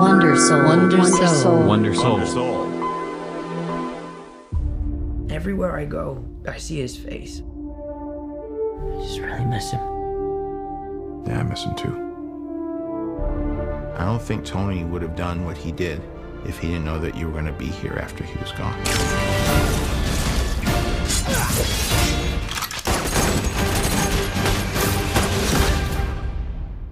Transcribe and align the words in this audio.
Wonder 0.00 0.34
Soul. 0.34 0.64
Wonder 0.64 1.04
Soul. 1.04 1.62
Wonder 1.64 1.94
Soul. 1.94 2.64
Everywhere 5.30 5.76
I 5.76 5.84
go, 5.84 6.24
I 6.48 6.56
see 6.56 6.80
his 6.80 6.96
face. 6.96 7.42
I 7.42 9.02
just 9.02 9.18
really 9.20 9.44
miss 9.44 9.70
him. 9.70 9.80
Yeah, 11.26 11.40
I 11.40 11.42
miss 11.42 11.64
him 11.64 11.74
too. 11.74 11.94
I 13.98 14.06
don't 14.06 14.22
think 14.22 14.46
Tony 14.46 14.84
would 14.84 15.02
have 15.02 15.16
done 15.16 15.44
what 15.44 15.58
he 15.58 15.70
did 15.70 16.00
if 16.46 16.58
he 16.58 16.68
didn't 16.68 16.86
know 16.86 16.98
that 16.98 17.14
you 17.14 17.26
were 17.26 17.32
going 17.32 17.44
to 17.44 17.52
be 17.52 17.66
here 17.66 17.98
after 18.00 18.24
he 18.24 18.38
was 18.38 18.52
gone. 18.52 18.80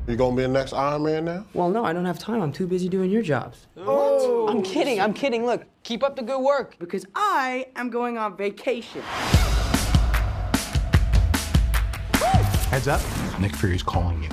You 0.09 0.17
gonna 0.17 0.35
be 0.35 0.41
the 0.41 0.49
next 0.49 0.73
Iron 0.73 1.03
Man 1.03 1.27
now? 1.27 1.45
Well, 1.53 1.69
no, 1.69 1.85
I 1.85 1.93
don't 1.93 2.07
have 2.07 2.19
time. 2.19 2.41
I'm 2.41 2.51
too 2.51 2.67
busy 2.67 2.89
doing 2.89 3.11
your 3.11 3.21
jobs. 3.21 3.67
What? 3.75 3.87
Oh. 3.87 4.49
I'm 4.49 4.63
kidding, 4.63 4.99
I'm 4.99 5.13
kidding. 5.13 5.45
Look, 5.45 5.67
keep 5.83 6.03
up 6.03 6.17
the 6.17 6.23
good 6.23 6.41
work. 6.41 6.77
Because 6.79 7.05
I 7.15 7.67
am 7.77 7.91
going 7.91 8.17
on 8.17 8.35
vacation. 8.35 9.03
Heads 12.71 12.89
up. 12.89 13.03
Nick 13.39 13.55
Fury's 13.55 13.83
calling 13.83 14.23
you. 14.23 14.31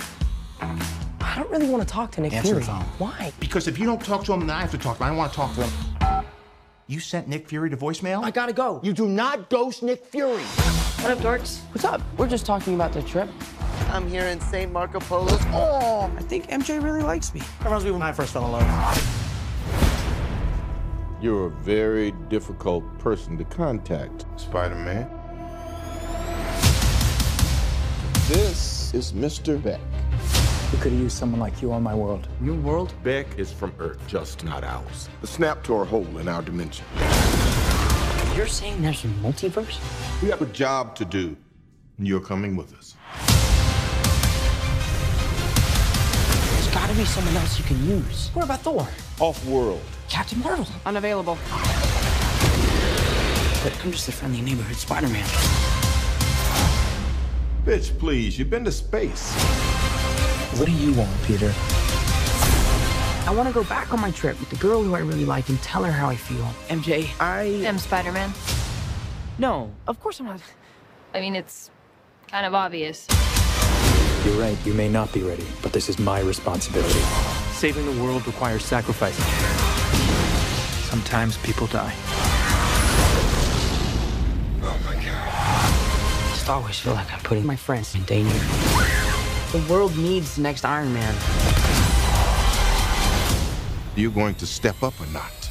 I 0.61 1.35
don't 1.35 1.51
really 1.51 1.67
want 1.70 1.84
to 1.85 1.89
talk 1.89 2.09
to 2.12 2.21
Nick 2.21 2.31
Fury. 2.31 2.48
Answer 2.48 2.55
the 2.55 2.62
Fury. 2.62 2.79
phone. 2.79 2.85
Why? 2.98 3.34
Because 3.41 3.67
if 3.67 3.77
you 3.77 3.85
don't 3.85 4.01
talk 4.01 4.23
to 4.26 4.34
him, 4.34 4.39
then 4.39 4.51
I 4.51 4.62
have 4.62 4.71
to 4.71 4.77
talk 4.77 4.98
to 4.99 5.03
him. 5.03 5.07
I 5.07 5.09
don't 5.09 5.17
want 5.17 5.34
to 5.34 5.35
talk 5.35 5.55
to 5.55 5.65
him. 5.65 6.26
You 6.87 7.01
sent 7.01 7.27
Nick 7.27 7.49
Fury 7.49 7.70
to 7.70 7.76
voicemail? 7.76 8.23
I 8.23 8.31
gotta 8.31 8.53
go. 8.53 8.79
You 8.81 8.93
do 8.93 9.09
not 9.09 9.49
ghost 9.49 9.84
Nick 9.84 10.05
Fury. 10.05 10.43
What 10.43 11.12
up, 11.12 11.17
dorks? 11.17 11.59
What's 11.73 11.84
up? 11.84 12.01
We're 12.17 12.29
just 12.29 12.45
talking 12.45 12.76
about 12.76 12.93
the 12.93 13.01
trip. 13.01 13.27
I'm 13.91 14.07
here 14.09 14.25
in 14.25 14.39
St. 14.41 14.71
Marco 14.71 14.99
Polo. 14.99 15.38
Oh, 15.53 16.11
I 16.17 16.21
think 16.21 16.47
MJ 16.47 16.84
really 16.84 17.02
likes 17.02 17.34
me. 17.34 17.41
reminds 17.63 17.85
me 17.85 17.91
when 17.91 18.01
I 18.01 18.11
first 18.11 18.34
fell 18.34 18.45
in 18.45 18.51
love. 18.51 19.21
You're 21.21 21.48
a 21.48 21.51
very 21.51 22.12
difficult 22.29 22.84
person 22.99 23.37
to 23.37 23.43
contact. 23.46 24.26
Spider-Man. 24.35 25.09
This 28.27 28.93
is 28.93 29.13
Mr. 29.13 29.62
Beck. 29.62 29.79
We 30.73 30.79
could 30.79 30.91
have 30.91 31.01
used 31.01 31.18
someone 31.18 31.40
like 31.40 31.62
you 31.62 31.71
on 31.71 31.84
my 31.84 31.96
world. 31.96 32.27
Your 32.41 32.55
world? 32.55 32.93
Beck 33.03 33.27
is 33.37 33.51
from 33.51 33.71
Earth, 33.79 33.99
just 34.07 34.43
not 34.43 34.63
ours. 34.63 35.09
A 35.23 35.27
snap 35.27 35.63
to 35.65 35.76
our 35.76 35.85
hole 35.85 36.18
in 36.18 36.27
our 36.27 36.41
dimension. 36.41 36.85
You're 38.35 38.48
saying 38.48 38.81
there's 38.81 39.05
a 39.05 39.07
multiverse? 39.23 39.79
We 40.21 40.29
have 40.29 40.41
a 40.41 40.48
job 40.48 40.96
to 40.96 41.05
do, 41.05 41.37
and 41.98 42.07
you're 42.07 42.20
coming 42.20 42.55
with 42.55 42.73
us. 42.73 42.96
Gotta 46.96 47.07
be 47.07 47.12
someone 47.12 47.35
else 47.35 47.57
you 47.60 47.65
can 47.65 47.85
use. 47.85 48.29
What 48.34 48.46
about 48.46 48.62
Thor? 48.62 48.88
Off-world. 49.20 49.82
Captain 50.07 50.40
Marvel? 50.40 50.65
Unavailable. 50.85 51.37
But 53.63 53.84
I'm 53.84 53.91
just 53.91 54.07
a 54.07 54.12
friendly 54.12 54.41
neighborhood 54.41 54.77
Spider-Man. 54.77 55.26
Bitch, 57.65 57.98
please, 57.99 58.40
you've 58.40 58.49
been 58.49 58.63
to 58.63 58.71
space. 58.71 59.34
What 60.57 60.68
do 60.68 60.71
you 60.71 60.93
want, 60.93 61.12
Peter? 61.24 61.52
I 63.27 63.34
want 63.35 63.49
to 63.49 63.54
go 63.54 63.63
back 63.65 63.91
on 63.91 63.99
my 63.99 64.12
trip 64.12 64.40
with 64.40 64.50
the 64.50 64.57
girl 64.57 64.81
who 64.81 64.96
I 64.96 65.00
really 65.00 65.25
like 65.25 65.50
and 65.50 65.62
tell 65.62 65.84
her 65.84 65.91
how 65.91 66.07
I 66.07 66.16
feel. 66.16 66.46
MJ, 66.69 67.09
I... 67.19 67.44
am 67.66 67.78
Spider 67.78 68.12
Man. 68.12 68.31
No, 69.38 69.72
of 69.88 70.00
course 70.00 70.19
I'm 70.19 70.28
not. 70.28 70.40
I 71.13 71.19
mean, 71.19 71.35
it's 71.35 71.72
kind 72.30 72.46
of 72.46 72.53
obvious. 72.53 73.07
You're 74.25 74.41
right, 74.41 74.57
you 74.66 74.73
may 74.73 74.90
not 74.90 75.13
be 75.13 75.22
ready, 75.22 75.45
but 75.62 75.72
this 75.72 75.88
is 75.88 76.00
my 76.00 76.19
responsibility. 76.22 77.00
Saving 77.51 77.85
the 77.85 78.03
world 78.03 78.25
requires 78.25 78.66
sacrifice. 78.66 79.16
Sometimes 80.90 81.38
people 81.38 81.68
die. 81.68 81.94
Oh 84.63 84.79
my 84.84 84.96
god. 84.96 85.06
I 85.06 86.30
just 86.31 86.50
always 86.50 86.80
feel 86.80 86.94
like 86.94 87.13
I'm 87.13 87.19
putting 87.19 87.46
my 87.46 87.56
friends 87.56 87.94
in 87.94 88.02
danger. 88.06 88.34
The 89.52 89.63
world 89.69 89.96
needs 89.96 90.38
the 90.38 90.42
next 90.42 90.66
Iron 90.66 90.92
Man. 90.92 91.16
Are 93.96 94.00
you 94.00 94.09
going 94.09 94.34
to 94.36 94.47
step 94.47 94.81
up 94.81 95.00
or 95.00 95.06
not? 95.13 95.44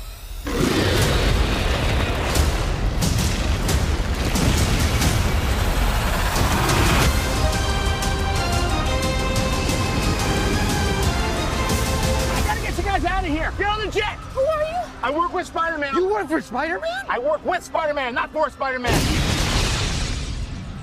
For 16.35 16.41
Spider-Man? 16.41 17.07
I 17.09 17.21
work 17.21 17.47
with 17.47 17.63
Spider-Man, 17.63 18.13
not 18.13 18.33
for 18.33 18.51
Spider-Man. 18.51 18.93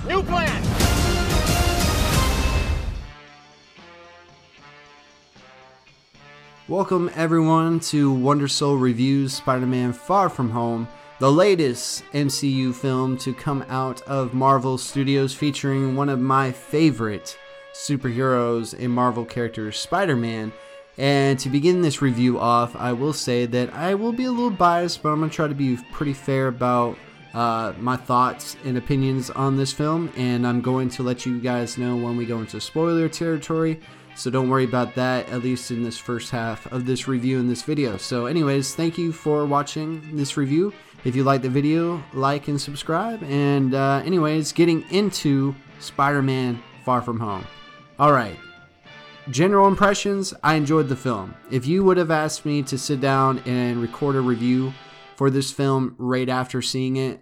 New 0.08 0.22
plan. 0.22 0.62
Welcome 6.68 7.10
everyone 7.14 7.80
to 7.80 8.10
Wonder 8.10 8.48
Soul 8.48 8.78
Reviews 8.78 9.34
Spider-Man 9.34 9.92
Far 9.92 10.30
From 10.30 10.48
Home, 10.48 10.88
the 11.18 11.30
latest 11.30 12.02
MCU 12.14 12.74
film 12.74 13.18
to 13.18 13.34
come 13.34 13.62
out 13.68 14.00
of 14.04 14.32
Marvel 14.32 14.78
Studios 14.78 15.34
featuring 15.34 15.94
one 15.96 16.08
of 16.08 16.18
my 16.18 16.50
favorite 16.50 17.36
superheroes 17.74 18.72
and 18.72 18.90
Marvel 18.90 19.26
characters, 19.26 19.78
Spider-Man. 19.78 20.50
And 20.98 21.38
to 21.38 21.48
begin 21.48 21.80
this 21.80 22.02
review 22.02 22.38
off, 22.38 22.76
I 22.76 22.92
will 22.92 23.14
say 23.14 23.46
that 23.46 23.72
I 23.72 23.94
will 23.94 24.12
be 24.12 24.26
a 24.26 24.30
little 24.30 24.50
biased, 24.50 25.02
but 25.02 25.10
I'm 25.10 25.18
going 25.18 25.30
to 25.30 25.36
try 25.36 25.48
to 25.48 25.54
be 25.54 25.78
pretty 25.90 26.12
fair 26.12 26.48
about 26.48 26.98
uh, 27.34 27.72
my 27.78 27.96
thoughts 27.96 28.56
and 28.64 28.76
opinions 28.76 29.30
on 29.30 29.56
this 29.56 29.72
film, 29.72 30.12
and 30.16 30.46
I'm 30.46 30.60
going 30.60 30.90
to 30.90 31.02
let 31.02 31.24
you 31.24 31.40
guys 31.40 31.78
know 31.78 31.96
when 31.96 32.16
we 32.16 32.26
go 32.26 32.40
into 32.40 32.60
spoiler 32.60 33.08
territory. 33.08 33.80
So 34.14 34.30
don't 34.30 34.50
worry 34.50 34.64
about 34.64 34.94
that, 34.96 35.28
at 35.30 35.42
least 35.42 35.70
in 35.70 35.82
this 35.82 35.96
first 35.96 36.30
half 36.30 36.70
of 36.70 36.84
this 36.84 37.08
review 37.08 37.38
in 37.38 37.48
this 37.48 37.62
video. 37.62 37.96
So, 37.96 38.26
anyways, 38.26 38.74
thank 38.74 38.98
you 38.98 39.10
for 39.10 39.46
watching 39.46 40.14
this 40.14 40.36
review. 40.36 40.74
If 41.04 41.16
you 41.16 41.24
like 41.24 41.40
the 41.40 41.48
video, 41.48 42.02
like 42.12 42.48
and 42.48 42.60
subscribe. 42.60 43.22
And, 43.22 43.74
uh, 43.74 44.02
anyways, 44.04 44.52
getting 44.52 44.84
into 44.90 45.54
Spider 45.78 46.20
Man 46.20 46.62
Far 46.84 47.00
From 47.00 47.18
Home. 47.18 47.46
Alright, 47.98 48.36
general 49.30 49.68
impressions 49.68 50.34
I 50.42 50.54
enjoyed 50.54 50.88
the 50.88 50.96
film. 50.96 51.34
If 51.50 51.66
you 51.66 51.84
would 51.84 51.96
have 51.96 52.10
asked 52.10 52.44
me 52.44 52.62
to 52.64 52.78
sit 52.78 53.00
down 53.00 53.38
and 53.40 53.80
record 53.80 54.16
a 54.16 54.20
review 54.20 54.72
for 55.16 55.30
this 55.30 55.52
film 55.52 55.94
right 55.98 56.28
after 56.28 56.60
seeing 56.62 56.96
it, 56.96 57.20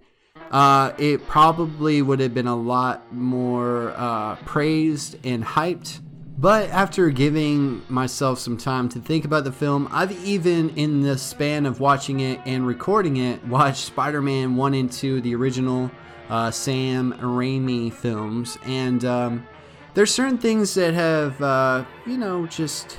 uh, 0.50 0.92
it 0.98 1.26
probably 1.28 2.02
would 2.02 2.20
have 2.20 2.34
been 2.34 2.46
a 2.46 2.56
lot 2.56 3.12
more 3.12 3.92
uh, 3.96 4.36
praised 4.36 5.24
and 5.24 5.44
hyped. 5.44 6.00
But 6.36 6.70
after 6.70 7.10
giving 7.10 7.82
myself 7.90 8.38
some 8.38 8.56
time 8.56 8.88
to 8.90 8.98
think 8.98 9.26
about 9.26 9.44
the 9.44 9.52
film, 9.52 9.88
I've 9.92 10.12
even, 10.24 10.70
in 10.70 11.02
the 11.02 11.18
span 11.18 11.66
of 11.66 11.80
watching 11.80 12.20
it 12.20 12.40
and 12.46 12.66
recording 12.66 13.18
it, 13.18 13.46
watched 13.46 13.84
Spider 13.84 14.22
Man 14.22 14.56
1 14.56 14.74
and 14.74 14.90
2, 14.90 15.20
the 15.20 15.34
original 15.34 15.90
uh, 16.30 16.50
Sam 16.50 17.12
Raimi 17.12 17.92
films. 17.92 18.56
And 18.64 19.04
um, 19.04 19.46
there's 19.94 20.12
certain 20.12 20.38
things 20.38 20.74
that 20.74 20.94
have, 20.94 21.40
uh, 21.42 21.84
you 22.06 22.16
know, 22.16 22.46
just 22.46 22.98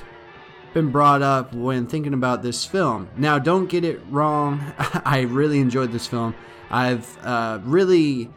been 0.74 0.90
brought 0.90 1.22
up 1.22 1.54
when 1.54 1.86
thinking 1.86 2.14
about 2.14 2.42
this 2.42 2.64
film. 2.64 3.08
Now, 3.16 3.38
don't 3.38 3.68
get 3.68 3.84
it 3.84 4.00
wrong. 4.10 4.60
I 4.78 5.20
really 5.22 5.60
enjoyed 5.60 5.92
this 5.92 6.06
film. 6.06 6.34
I've 6.70 7.18
uh, 7.24 7.60
really 7.64 8.30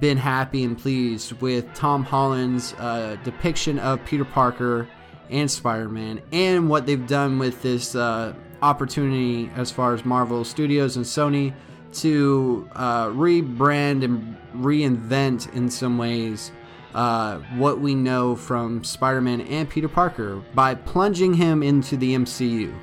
been 0.00 0.16
happy 0.16 0.64
and 0.64 0.78
pleased 0.78 1.32
with 1.40 1.72
Tom 1.74 2.04
Holland's 2.04 2.74
uh, 2.74 3.16
depiction 3.24 3.78
of 3.78 4.04
Peter 4.04 4.24
Parker 4.24 4.88
and 5.30 5.50
Spider 5.50 5.88
Man 5.88 6.20
and 6.32 6.68
what 6.68 6.86
they've 6.86 7.06
done 7.06 7.38
with 7.38 7.62
this 7.62 7.94
uh, 7.94 8.34
opportunity 8.62 9.50
as 9.56 9.70
far 9.70 9.94
as 9.94 10.04
Marvel 10.04 10.44
Studios 10.44 10.96
and 10.96 11.04
Sony 11.04 11.54
to 11.94 12.68
uh, 12.74 13.06
rebrand 13.08 14.04
and 14.04 14.36
reinvent 14.54 15.52
in 15.54 15.68
some 15.70 15.98
ways 15.98 16.52
uh, 16.94 17.38
what 17.56 17.80
we 17.80 17.94
know 17.94 18.36
from 18.36 18.84
Spider 18.84 19.20
Man 19.20 19.40
and 19.42 19.68
Peter 19.68 19.88
Parker 19.88 20.42
by 20.54 20.74
plunging 20.74 21.34
him 21.34 21.62
into 21.62 21.96
the 21.96 22.14
MCU. 22.14 22.74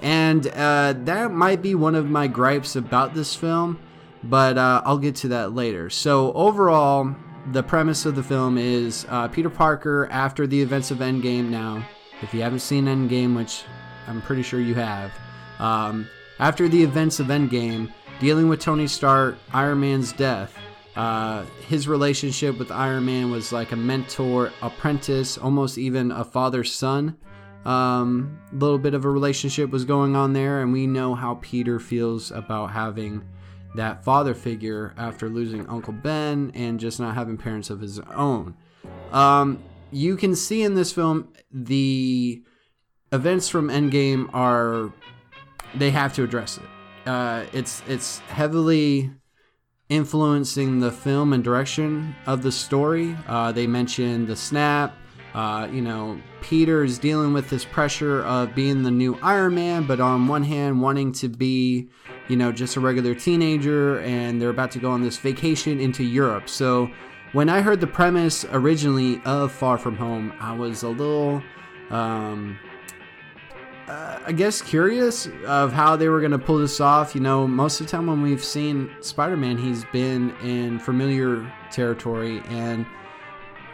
And 0.00 0.48
uh, 0.48 0.94
that 1.04 1.30
might 1.30 1.62
be 1.62 1.74
one 1.74 1.94
of 1.94 2.10
my 2.10 2.26
gripes 2.26 2.74
about 2.74 3.14
this 3.14 3.36
film, 3.36 3.78
but 4.24 4.58
uh, 4.58 4.82
I'll 4.84 4.98
get 4.98 5.14
to 5.16 5.28
that 5.28 5.52
later. 5.52 5.90
So, 5.90 6.32
overall, 6.32 7.14
the 7.52 7.62
premise 7.62 8.04
of 8.04 8.16
the 8.16 8.22
film 8.22 8.58
is 8.58 9.06
uh, 9.08 9.28
Peter 9.28 9.50
Parker, 9.50 10.08
after 10.10 10.46
the 10.46 10.60
events 10.60 10.90
of 10.90 10.98
Endgame 10.98 11.48
now, 11.50 11.86
if 12.20 12.34
you 12.34 12.42
haven't 12.42 12.60
seen 12.60 12.86
Endgame, 12.86 13.36
which 13.36 13.64
I'm 14.08 14.22
pretty 14.22 14.42
sure 14.42 14.60
you 14.60 14.74
have, 14.74 15.12
um, 15.58 16.08
after 16.38 16.68
the 16.68 16.82
events 16.82 17.20
of 17.20 17.28
Endgame, 17.28 17.92
dealing 18.20 18.48
with 18.48 18.60
Tony 18.60 18.86
Stark, 18.86 19.36
Iron 19.52 19.80
Man's 19.80 20.12
death, 20.12 20.56
uh, 20.96 21.44
his 21.68 21.88
relationship 21.88 22.58
with 22.58 22.70
Iron 22.70 23.06
Man 23.06 23.30
was 23.30 23.52
like 23.52 23.72
a 23.72 23.76
mentor, 23.76 24.52
apprentice, 24.60 25.38
almost 25.38 25.78
even 25.78 26.10
a 26.10 26.24
father 26.24 26.64
son 26.64 27.16
um, 27.64 28.40
little 28.52 28.78
bit 28.78 28.94
of 28.94 29.04
a 29.04 29.10
relationship 29.10 29.70
was 29.70 29.84
going 29.84 30.16
on 30.16 30.32
there, 30.32 30.60
and 30.60 30.72
we 30.72 30.86
know 30.86 31.14
how 31.14 31.38
Peter 31.40 31.78
feels 31.78 32.30
about 32.30 32.72
having 32.72 33.22
that 33.74 34.04
father 34.04 34.34
figure 34.34 34.94
after 34.98 35.28
losing 35.28 35.66
Uncle 35.68 35.92
Ben 35.92 36.50
and 36.54 36.78
just 36.78 37.00
not 37.00 37.14
having 37.14 37.36
parents 37.36 37.70
of 37.70 37.80
his 37.80 38.00
own. 38.14 38.54
Um, 39.12 39.62
you 39.90 40.16
can 40.16 40.34
see 40.34 40.62
in 40.62 40.74
this 40.74 40.92
film 40.92 41.32
the 41.50 42.42
events 43.12 43.48
from 43.48 43.68
Endgame 43.68 44.28
are 44.34 44.92
they 45.74 45.90
have 45.90 46.12
to 46.14 46.24
address 46.24 46.58
it. 46.58 47.08
Uh, 47.08 47.44
it's 47.52 47.82
it's 47.86 48.18
heavily 48.20 49.10
influencing 49.92 50.80
the 50.80 50.90
film 50.90 51.34
and 51.34 51.44
direction 51.44 52.16
of 52.26 52.42
the 52.42 52.50
story. 52.50 53.16
Uh, 53.28 53.52
they 53.52 53.66
mention 53.66 54.26
the 54.26 54.34
snap. 54.34 54.96
Uh, 55.34 55.68
you 55.70 55.82
know, 55.82 56.18
Peter 56.40 56.82
is 56.82 56.98
dealing 56.98 57.32
with 57.32 57.48
this 57.50 57.64
pressure 57.64 58.22
of 58.24 58.54
being 58.54 58.82
the 58.82 58.90
new 58.90 59.18
Iron 59.22 59.54
Man, 59.54 59.86
but 59.86 60.00
on 60.00 60.28
one 60.28 60.42
hand, 60.42 60.80
wanting 60.80 61.12
to 61.12 61.28
be, 61.28 61.88
you 62.28 62.36
know, 62.36 62.52
just 62.52 62.76
a 62.76 62.80
regular 62.80 63.14
teenager, 63.14 64.00
and 64.00 64.40
they're 64.40 64.50
about 64.50 64.70
to 64.72 64.78
go 64.78 64.90
on 64.90 65.02
this 65.02 65.18
vacation 65.18 65.78
into 65.78 66.04
Europe. 66.04 66.48
So, 66.48 66.90
when 67.32 67.48
I 67.48 67.62
heard 67.62 67.80
the 67.80 67.86
premise 67.86 68.44
originally 68.50 69.20
of 69.24 69.52
Far 69.52 69.78
From 69.78 69.96
Home, 69.96 70.34
I 70.38 70.54
was 70.54 70.82
a 70.82 70.88
little, 70.88 71.42
um, 71.90 72.58
uh, 73.92 74.18
I 74.26 74.32
guess, 74.32 74.62
curious 74.62 75.28
of 75.46 75.72
how 75.72 75.96
they 75.96 76.08
were 76.08 76.20
going 76.20 76.32
to 76.32 76.38
pull 76.38 76.56
this 76.56 76.80
off. 76.80 77.14
You 77.14 77.20
know, 77.20 77.46
most 77.46 77.78
of 77.78 77.86
the 77.86 77.90
time 77.90 78.06
when 78.06 78.22
we've 78.22 78.42
seen 78.42 78.90
Spider 79.00 79.36
Man, 79.36 79.58
he's 79.58 79.84
been 79.92 80.34
in 80.42 80.78
familiar 80.78 81.52
territory, 81.70 82.42
and 82.48 82.86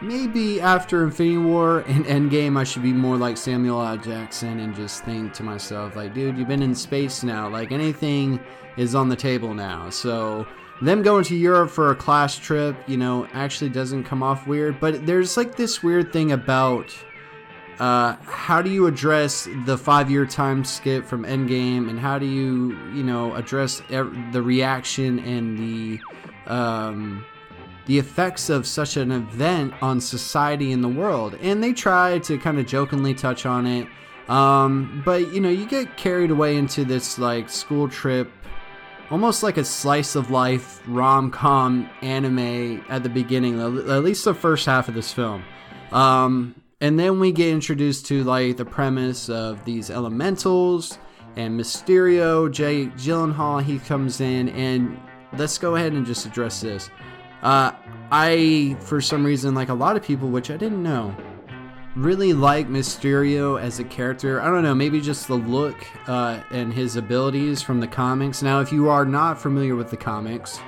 maybe 0.01 0.59
after 0.59 1.05
Infinity 1.05 1.37
War 1.37 1.85
and 1.87 2.05
Endgame, 2.31 2.57
I 2.57 2.65
should 2.65 2.83
be 2.83 2.91
more 2.91 3.15
like 3.15 3.37
Samuel 3.37 3.81
L. 3.81 3.95
Jackson 3.95 4.59
and 4.59 4.75
just 4.75 5.05
think 5.05 5.31
to 5.35 5.43
myself, 5.43 5.95
like, 5.95 6.13
dude, 6.13 6.37
you've 6.37 6.49
been 6.49 6.63
in 6.63 6.75
space 6.75 7.23
now. 7.23 7.47
Like, 7.47 7.71
anything 7.71 8.41
is 8.75 8.95
on 8.95 9.07
the 9.07 9.15
table 9.15 9.53
now. 9.53 9.89
So, 9.89 10.45
them 10.81 11.01
going 11.01 11.23
to 11.25 11.35
Europe 11.35 11.69
for 11.69 11.91
a 11.91 11.95
class 11.95 12.37
trip, 12.37 12.75
you 12.87 12.97
know, 12.97 13.25
actually 13.33 13.69
doesn't 13.69 14.03
come 14.03 14.21
off 14.21 14.47
weird. 14.47 14.81
But 14.81 15.05
there's 15.05 15.37
like 15.37 15.55
this 15.55 15.81
weird 15.81 16.11
thing 16.11 16.33
about 16.33 16.93
uh, 17.79 18.17
how 18.23 18.61
do 18.61 18.69
you 18.69 18.87
address 18.87 19.47
the 19.65 19.77
five 19.77 20.11
year 20.11 20.25
time 20.25 20.65
skip 20.65 21.05
from 21.05 21.23
Endgame, 21.23 21.89
and 21.89 21.99
how 21.99 22.19
do 22.19 22.25
you, 22.25 22.77
you 22.93 23.03
know, 23.03 23.33
address 23.35 23.81
the 23.89 24.41
reaction 24.41 25.19
and 25.19 25.57
the 25.57 25.99
um, 26.51 27.25
the 27.85 27.97
effects 27.97 28.49
of 28.49 28.67
such 28.67 28.97
an 28.97 29.11
event 29.11 29.73
on 29.81 30.01
society 30.01 30.71
and 30.71 30.83
the 30.83 30.89
world? 30.89 31.35
And 31.41 31.63
they 31.63 31.73
try 31.73 32.19
to 32.19 32.37
kind 32.37 32.59
of 32.59 32.65
jokingly 32.65 33.13
touch 33.13 33.45
on 33.45 33.65
it. 33.65 33.87
Um, 34.27 35.01
but 35.05 35.33
you 35.33 35.39
know, 35.39 35.49
you 35.49 35.65
get 35.65 35.95
carried 35.95 36.31
away 36.31 36.57
into 36.57 36.83
this 36.83 37.17
like 37.17 37.49
school 37.49 37.87
trip 37.87 38.29
almost 39.11 39.41
like 39.41 39.57
a 39.57 39.65
slice 39.65 40.15
of 40.15 40.29
life 40.29 40.81
rom 40.87 41.31
com 41.31 41.89
anime 42.01 42.83
at 42.89 43.03
the 43.03 43.09
beginning, 43.09 43.59
at 43.59 44.03
least 44.03 44.25
the 44.25 44.33
first 44.33 44.65
half 44.65 44.87
of 44.87 44.93
this 44.93 45.11
film. 45.11 45.43
Um, 45.91 46.55
and 46.81 46.99
then 46.99 47.19
we 47.19 47.31
get 47.31 47.49
introduced 47.49 48.05
to 48.07 48.23
like 48.23 48.57
the 48.57 48.65
premise 48.65 49.29
of 49.29 49.63
these 49.65 49.89
elementals 49.89 50.97
and 51.35 51.59
Mysterio, 51.59 52.51
Jake 52.51 52.93
Gyllenhaal. 52.95 53.61
He 53.61 53.79
comes 53.79 54.21
in, 54.21 54.49
and 54.49 54.99
let's 55.37 55.57
go 55.57 55.75
ahead 55.75 55.93
and 55.93 56.05
just 56.05 56.25
address 56.25 56.61
this. 56.61 56.89
Uh, 57.41 57.71
I, 58.11 58.75
for 58.79 58.99
some 59.01 59.25
reason, 59.25 59.55
like 59.55 59.69
a 59.69 59.73
lot 59.73 59.95
of 59.95 60.03
people, 60.03 60.29
which 60.29 60.51
I 60.51 60.57
didn't 60.57 60.81
know, 60.81 61.15
really 61.95 62.33
like 62.33 62.67
Mysterio 62.67 63.61
as 63.61 63.79
a 63.79 63.83
character. 63.83 64.41
I 64.41 64.45
don't 64.45 64.63
know, 64.63 64.75
maybe 64.75 65.01
just 65.01 65.27
the 65.27 65.35
look 65.35 65.77
uh, 66.07 66.41
and 66.51 66.73
his 66.73 66.95
abilities 66.95 67.61
from 67.61 67.79
the 67.79 67.87
comics. 67.87 68.41
Now, 68.41 68.61
if 68.61 68.71
you 68.71 68.89
are 68.89 69.05
not 69.05 69.41
familiar 69.41 69.75
with 69.75 69.89
the 69.89 69.97
comics, 69.97 70.59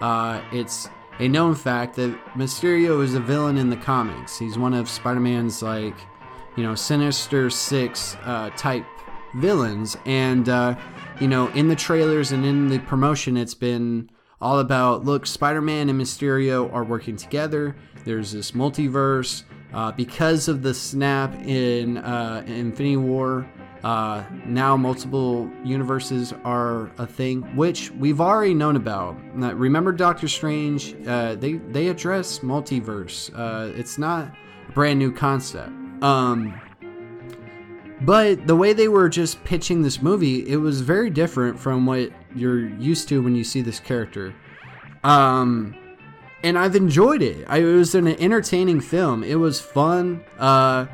uh, 0.00 0.40
it's 0.52 0.88
a 1.18 1.28
known 1.28 1.54
fact 1.54 1.96
that 1.96 2.16
Mysterio 2.34 3.02
is 3.02 3.14
a 3.14 3.20
villain 3.20 3.56
in 3.56 3.70
the 3.70 3.76
comics. 3.76 4.38
He's 4.38 4.58
one 4.58 4.74
of 4.74 4.88
Spider 4.88 5.20
Man's, 5.20 5.62
like, 5.62 5.96
you 6.56 6.62
know, 6.62 6.74
Sinister 6.74 7.50
Six 7.50 8.16
uh, 8.24 8.50
type 8.56 8.84
villains. 9.36 9.96
And, 10.04 10.48
uh, 10.48 10.76
you 11.20 11.28
know, 11.28 11.48
in 11.48 11.68
the 11.68 11.76
trailers 11.76 12.32
and 12.32 12.44
in 12.44 12.68
the 12.68 12.78
promotion, 12.80 13.36
it's 13.36 13.54
been 13.54 14.10
all 14.40 14.58
about 14.58 15.04
look, 15.04 15.26
Spider 15.26 15.62
Man 15.62 15.88
and 15.88 16.00
Mysterio 16.00 16.72
are 16.72 16.84
working 16.84 17.16
together. 17.16 17.76
There's 18.04 18.32
this 18.32 18.52
multiverse. 18.52 19.44
Uh, 19.74 19.92
because 19.92 20.48
of 20.48 20.62
the 20.62 20.72
snap 20.72 21.34
in 21.44 21.98
uh, 21.98 22.42
Infinity 22.46 22.96
War, 22.96 23.46
uh, 23.86 24.24
now 24.44 24.76
multiple 24.76 25.48
universes 25.62 26.34
are 26.44 26.90
a 26.98 27.06
thing, 27.06 27.42
which 27.54 27.92
we've 27.92 28.20
already 28.20 28.52
known 28.52 28.74
about. 28.74 29.16
Now, 29.36 29.52
remember 29.52 29.92
Doctor 29.92 30.26
Strange? 30.26 30.96
Uh, 31.06 31.36
they 31.36 31.52
they 31.52 31.86
address 31.86 32.40
multiverse. 32.40 33.30
Uh, 33.32 33.72
it's 33.76 33.96
not 33.96 34.32
a 34.68 34.72
brand 34.72 34.98
new 34.98 35.12
concept. 35.12 35.70
Um, 36.02 36.60
but 38.00 38.48
the 38.48 38.56
way 38.56 38.72
they 38.72 38.88
were 38.88 39.08
just 39.08 39.44
pitching 39.44 39.82
this 39.82 40.02
movie, 40.02 40.48
it 40.48 40.56
was 40.56 40.80
very 40.80 41.08
different 41.08 41.56
from 41.56 41.86
what 41.86 42.10
you're 42.34 42.66
used 42.66 43.08
to 43.10 43.22
when 43.22 43.36
you 43.36 43.44
see 43.44 43.60
this 43.60 43.78
character. 43.78 44.34
Um, 45.04 45.76
and 46.42 46.58
I've 46.58 46.74
enjoyed 46.74 47.22
it. 47.22 47.46
I, 47.48 47.58
it 47.58 47.64
was 47.76 47.94
an 47.94 48.08
entertaining 48.08 48.80
film. 48.80 49.22
It 49.22 49.36
was 49.36 49.60
fun. 49.60 50.24
Uh, 50.40 50.86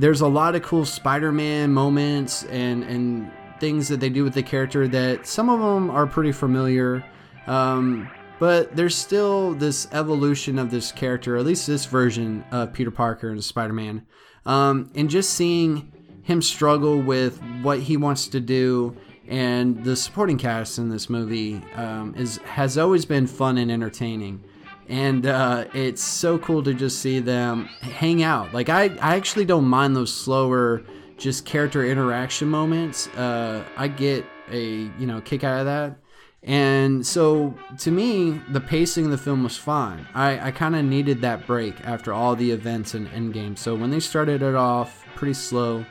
there's 0.00 0.22
a 0.22 0.26
lot 0.26 0.54
of 0.54 0.62
cool 0.62 0.84
Spider-Man 0.84 1.72
moments 1.72 2.44
and 2.44 2.82
and 2.84 3.30
things 3.60 3.88
that 3.88 4.00
they 4.00 4.08
do 4.08 4.24
with 4.24 4.32
the 4.32 4.42
character 4.42 4.88
that 4.88 5.26
some 5.26 5.50
of 5.50 5.60
them 5.60 5.90
are 5.90 6.06
pretty 6.06 6.32
familiar. 6.32 7.04
Um, 7.46 8.10
but 8.38 8.74
there's 8.74 8.94
still 8.94 9.52
this 9.52 9.86
evolution 9.92 10.58
of 10.58 10.70
this 10.70 10.92
character, 10.92 11.36
at 11.36 11.44
least 11.44 11.66
this 11.66 11.84
version 11.84 12.42
of 12.50 12.72
Peter 12.72 12.90
Parker 12.90 13.28
and 13.28 13.44
Spider-Man. 13.44 14.06
Um, 14.46 14.90
and 14.94 15.10
just 15.10 15.34
seeing 15.34 15.92
him 16.22 16.40
struggle 16.40 16.98
with 16.98 17.38
what 17.60 17.80
he 17.80 17.98
wants 17.98 18.28
to 18.28 18.40
do 18.40 18.96
and 19.28 19.84
the 19.84 19.94
supporting 19.94 20.38
cast 20.38 20.78
in 20.78 20.88
this 20.88 21.10
movie 21.10 21.62
um, 21.76 22.14
is 22.16 22.38
has 22.38 22.78
always 22.78 23.04
been 23.04 23.26
fun 23.26 23.58
and 23.58 23.70
entertaining 23.70 24.42
and 24.90 25.24
uh, 25.24 25.66
it's 25.72 26.02
so 26.02 26.36
cool 26.38 26.64
to 26.64 26.74
just 26.74 26.98
see 26.98 27.20
them 27.20 27.66
hang 27.80 28.24
out. 28.24 28.52
Like 28.52 28.68
I, 28.68 28.86
I 29.00 29.14
actually 29.14 29.44
don't 29.44 29.64
mind 29.64 29.94
those 29.94 30.12
slower, 30.12 30.82
just 31.16 31.44
character 31.44 31.86
interaction 31.86 32.48
moments. 32.48 33.06
Uh, 33.08 33.64
I 33.76 33.86
get 33.86 34.26
a 34.50 34.90
you 34.98 35.06
know 35.06 35.20
kick 35.20 35.44
out 35.44 35.60
of 35.60 35.66
that. 35.66 35.96
And 36.42 37.06
so 37.06 37.54
to 37.78 37.90
me, 37.90 38.40
the 38.48 38.60
pacing 38.60 39.04
of 39.04 39.10
the 39.12 39.18
film 39.18 39.44
was 39.44 39.56
fine. 39.56 40.06
I, 40.14 40.48
I 40.48 40.50
kind 40.50 40.74
of 40.74 40.84
needed 40.84 41.20
that 41.20 41.46
break 41.46 41.74
after 41.86 42.12
all 42.12 42.34
the 42.34 42.50
events 42.50 42.94
in 42.94 43.06
Endgame. 43.08 43.56
So 43.56 43.76
when 43.76 43.90
they 43.90 44.00
started 44.00 44.42
it 44.42 44.54
off 44.54 45.04
pretty 45.14 45.34
slow 45.34 45.84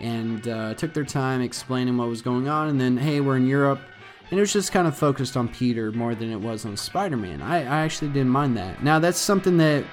and 0.00 0.48
uh, 0.48 0.74
took 0.74 0.94
their 0.94 1.04
time 1.04 1.42
explaining 1.42 1.98
what 1.98 2.08
was 2.08 2.22
going 2.22 2.48
on, 2.48 2.68
and 2.68 2.80
then 2.80 2.96
hey, 2.96 3.20
we're 3.20 3.36
in 3.36 3.46
Europe 3.46 3.80
and 4.30 4.38
it 4.38 4.42
was 4.42 4.52
just 4.52 4.70
kind 4.70 4.86
of 4.86 4.96
focused 4.96 5.36
on 5.36 5.48
Peter 5.48 5.90
more 5.90 6.14
than 6.14 6.30
it 6.30 6.40
was 6.40 6.64
on 6.64 6.76
Spider 6.76 7.16
Man. 7.16 7.42
I, 7.42 7.58
I 7.58 7.82
actually 7.82 8.08
didn't 8.08 8.30
mind 8.30 8.56
that. 8.56 8.82
Now, 8.82 9.00
that's 9.00 9.18
something 9.18 9.56
that 9.58 9.84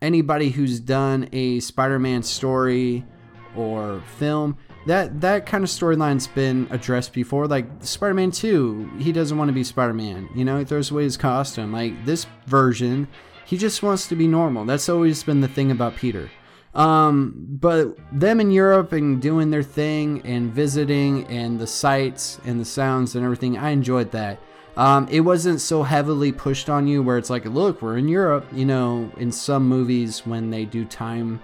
anybody 0.00 0.48
who's 0.48 0.80
done 0.80 1.28
a 1.32 1.60
Spider 1.60 1.98
Man 1.98 2.22
story 2.22 3.04
or 3.54 4.02
film, 4.16 4.56
that, 4.86 5.20
that 5.20 5.44
kind 5.44 5.62
of 5.62 5.68
storyline's 5.68 6.26
been 6.26 6.66
addressed 6.70 7.12
before. 7.12 7.46
Like 7.46 7.66
Spider 7.80 8.14
Man 8.14 8.30
2, 8.30 8.92
he 8.98 9.12
doesn't 9.12 9.36
want 9.36 9.48
to 9.50 9.52
be 9.52 9.62
Spider 9.62 9.92
Man. 9.92 10.30
You 10.34 10.46
know, 10.46 10.58
he 10.58 10.64
throws 10.64 10.90
away 10.90 11.04
his 11.04 11.18
costume. 11.18 11.70
Like 11.70 12.06
this 12.06 12.26
version, 12.46 13.08
he 13.44 13.58
just 13.58 13.82
wants 13.82 14.08
to 14.08 14.16
be 14.16 14.26
normal. 14.26 14.64
That's 14.64 14.88
always 14.88 15.22
been 15.22 15.42
the 15.42 15.48
thing 15.48 15.70
about 15.70 15.96
Peter. 15.96 16.30
Um, 16.74 17.34
but 17.60 17.98
them 18.10 18.40
in 18.40 18.50
Europe 18.50 18.92
and 18.92 19.20
doing 19.20 19.50
their 19.50 19.62
thing 19.62 20.22
and 20.24 20.50
visiting 20.50 21.26
and 21.26 21.58
the 21.58 21.66
sights 21.66 22.40
and 22.44 22.58
the 22.58 22.64
sounds 22.64 23.14
and 23.14 23.24
everything, 23.24 23.58
I 23.58 23.70
enjoyed 23.70 24.10
that. 24.12 24.38
Um, 24.76 25.06
it 25.10 25.20
wasn't 25.20 25.60
so 25.60 25.82
heavily 25.82 26.32
pushed 26.32 26.70
on 26.70 26.86
you 26.86 27.02
where 27.02 27.18
it's 27.18 27.28
like, 27.28 27.44
look, 27.44 27.82
we're 27.82 27.98
in 27.98 28.08
Europe. 28.08 28.46
You 28.52 28.64
know, 28.64 29.10
in 29.18 29.30
some 29.30 29.68
movies 29.68 30.26
when 30.26 30.50
they 30.50 30.64
do 30.64 30.84
time 30.86 31.42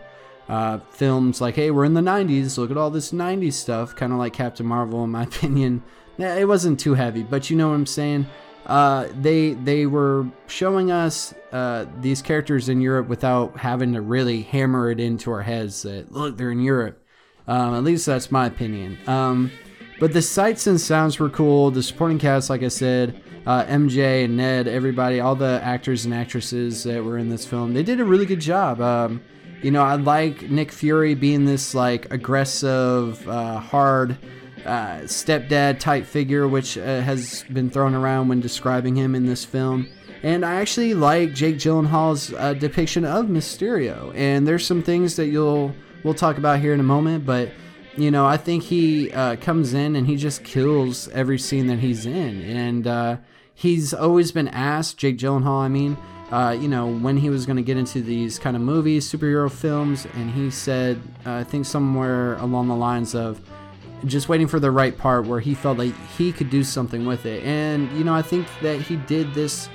uh, 0.49 0.79
films, 0.91 1.41
like, 1.41 1.55
hey, 1.55 1.71
we're 1.71 1.85
in 1.85 1.93
the 1.93 2.01
90s, 2.01 2.57
look 2.57 2.71
at 2.71 2.79
all 2.79 2.91
this 2.91 3.13
90s 3.13 3.53
stuff, 3.53 3.95
kind 3.95 4.13
of 4.13 4.19
like 4.19 4.33
Captain 4.33 4.65
Marvel, 4.65 5.05
in 5.05 5.11
my 5.11 5.23
opinion. 5.25 5.83
It 6.17 6.49
wasn't 6.49 6.81
too 6.81 6.95
heavy, 6.95 7.23
but 7.23 7.49
you 7.49 7.57
know 7.57 7.69
what 7.69 7.75
I'm 7.75 7.87
saying? 7.87 8.27
Uh, 8.69 9.09
they 9.21 9.55
they 9.55 9.87
were 9.87 10.27
showing 10.47 10.91
us 10.91 11.35
uh, 11.53 11.87
these 12.01 12.23
characters 12.23 12.69
in 12.69 12.81
Europe 12.81 13.09
without 13.09 13.57
having 13.57 13.95
to 13.95 14.01
really 14.01 14.43
hammer 14.43 14.91
it 14.91 15.01
into 15.01 15.31
our 15.31 15.43
heads 15.43 15.83
that 15.83 16.13
look 16.13 16.37
they're 16.37 16.51
in 16.51 16.61
Europe. 16.61 17.03
Um, 17.47 17.75
at 17.75 17.83
least 17.83 18.05
that's 18.05 18.31
my 18.31 18.47
opinion. 18.47 18.99
Um, 19.07 19.51
but 19.99 20.13
the 20.13 20.23
sights 20.23 20.67
and 20.67 20.81
sounds 20.81 21.19
were 21.19 21.31
cool. 21.31 21.71
The 21.71 21.83
supporting 21.83 22.19
cast, 22.19 22.51
like 22.51 22.63
I 22.63 22.69
said, 22.69 23.21
uh, 23.47 23.65
MJ 23.65 24.25
and 24.25 24.37
Ned, 24.37 24.69
everybody, 24.69 25.19
all 25.19 25.35
the 25.35 25.61
actors 25.65 26.05
and 26.05 26.13
actresses 26.13 26.85
that 26.85 27.03
were 27.03 27.17
in 27.17 27.31
this 27.31 27.47
film, 27.47 27.73
they 27.73 27.83
did 27.83 28.01
a 28.01 28.05
really 28.05 28.27
good 28.27 28.41
job. 28.41 28.81
Um, 28.81 29.23
You 29.63 29.73
know, 29.73 29.83
I 29.83 29.97
like 29.97 30.51
Nick 30.51 30.71
Fury 30.71 31.15
being 31.15 31.45
this 31.45 31.75
like 31.75 32.13
aggressive, 32.13 33.27
uh, 33.29 33.59
hard 33.59 34.17
uh, 34.65 35.01
stepdad 35.03 35.79
type 35.79 36.07
figure, 36.07 36.47
which 36.49 36.77
uh, 36.79 37.01
has 37.01 37.45
been 37.53 37.71
thrown 37.71 37.95
around 37.95 38.29
when 38.29 38.41
describing 38.41 38.97
him 38.97 39.15
in 39.15 39.27
this 39.27 39.45
film. 39.45 39.89
And 40.23 40.45
I 40.45 40.57
actually 40.57 40.95
like 40.95 41.33
Jake 41.33 41.57
Gyllenhaal's 41.57 42.33
uh, 42.35 42.55
depiction 42.55 43.05
of 43.05 43.27
Mysterio. 43.27 44.13
And 44.15 44.47
there's 44.47 44.67
some 44.67 44.83
things 44.83 45.17
that 45.17 45.27
you'll 45.27 45.75
we'll 46.03 46.15
talk 46.15 46.39
about 46.39 46.61
here 46.61 46.75
in 46.75 46.81
a 46.81 46.85
moment, 46.85 47.25
but 47.25 47.51
you 47.97 48.11
know, 48.11 48.27
I 48.27 48.37
think 48.37 48.63
he 48.63 49.11
uh, 49.13 49.37
comes 49.37 49.75
in 49.75 49.97
and 49.97 50.07
he 50.07 50.17
just 50.17 50.45
kills 50.45 51.09
every 51.09 51.39
scene 51.39 51.67
that 51.67 51.81
he's 51.81 52.07
in. 52.07 52.43
And 52.43 52.87
uh, 52.87 53.17
he's 53.55 53.93
always 53.93 54.31
been 54.31 54.49
asked, 54.49 54.99
Jake 54.99 55.19
Gyllenhaal, 55.19 55.61
I 55.61 55.69
mean, 55.69 55.97
uh, 56.31 56.57
you 56.59 56.69
know, 56.69 56.87
when 56.87 57.17
he 57.17 57.31
was 57.31 57.45
going 57.47 57.57
to 57.57 57.63
get 57.63 57.77
into 57.77 58.01
these 58.01 58.39
kind 58.39 58.55
of 58.55 58.63
movies, 58.63 59.11
superhero 59.11 59.51
films, 59.51 60.07
and 60.15 60.31
he 60.31 60.51
said, 60.51 61.01
uh, 61.27 61.33
I 61.33 61.45
think 61.45 61.67
somewhere 61.67 62.37
along 62.37 62.69
the 62.69 62.77
lines 62.77 63.15
of 63.15 63.41
just 64.05 64.29
waiting 64.29 64.47
for 64.47 64.61
the 64.61 64.71
right 64.71 64.97
part 64.97 65.27
where 65.27 65.41
he 65.41 65.55
felt 65.55 65.79
like 65.79 65.95
he 66.17 66.33
could 66.33 66.51
do 66.51 66.63
something 66.63 67.07
with 67.07 67.27
it. 67.27 67.43
And, 67.45 67.91
you 67.99 68.05
know, 68.05 68.15
I 68.15 68.23
think 68.23 68.47
that 68.63 68.81
he 68.81 68.97
did 68.97 69.35
this 69.35 69.69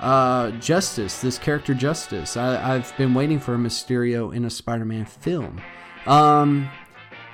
uh, 0.00 0.50
justice, 0.52 1.20
this 1.20 1.38
character 1.38 1.74
justice. 1.74 2.36
I, 2.36 2.56
have 2.56 2.96
been 2.96 3.14
waiting 3.14 3.38
for 3.38 3.54
a 3.54 3.58
Mysterio 3.58 4.34
in 4.34 4.44
a 4.44 4.50
Spider 4.50 4.84
Man 4.84 5.04
film. 5.04 5.60
Um, 6.06 6.68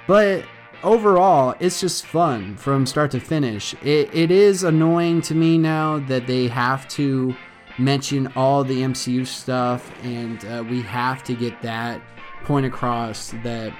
but 0.06 0.44
overall, 0.82 1.54
it's 1.60 1.80
just 1.80 2.06
fun 2.06 2.56
from 2.56 2.86
start 2.86 3.10
to 3.12 3.20
finish. 3.20 3.74
It, 3.82 4.14
it 4.14 4.30
is 4.30 4.62
annoying 4.62 5.22
to 5.22 5.34
me 5.34 5.58
now 5.58 5.98
that 6.00 6.26
they 6.26 6.48
have 6.48 6.86
to 6.88 7.34
mention 7.78 8.32
all 8.36 8.62
the 8.62 8.82
MCU 8.82 9.26
stuff, 9.26 9.90
and 10.04 10.44
uh, 10.44 10.64
we 10.68 10.80
have 10.82 11.24
to 11.24 11.34
get 11.34 11.60
that 11.62 12.00
point 12.44 12.66
across 12.66 13.30
that 13.42 13.72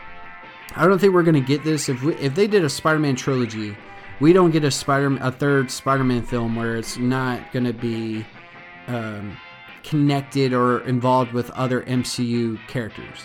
I 0.76 0.87
don't 0.87 0.99
think 0.99 1.14
we're 1.14 1.23
gonna 1.23 1.40
get 1.40 1.64
this 1.64 1.88
if 1.88 2.02
we, 2.02 2.14
if 2.16 2.35
they 2.35 2.47
did 2.47 2.64
a 2.64 2.71
Spider-Man 2.71 3.16
trilogy. 3.16 3.76
We 4.21 4.33
don't 4.33 4.50
get 4.50 4.64
a 4.64 4.71
Spider 4.71 5.16
a 5.21 5.30
third 5.30 5.71
Spider-Man 5.71 6.23
film 6.23 6.56
where 6.56 6.76
it's 6.76 6.97
not 6.97 7.52
gonna 7.52 7.73
be 7.73 8.25
um, 8.87 9.37
connected 9.83 10.52
or 10.52 10.80
involved 10.80 11.33
with 11.33 11.50
other 11.50 11.83
MCU 11.83 12.59
characters. 12.66 13.21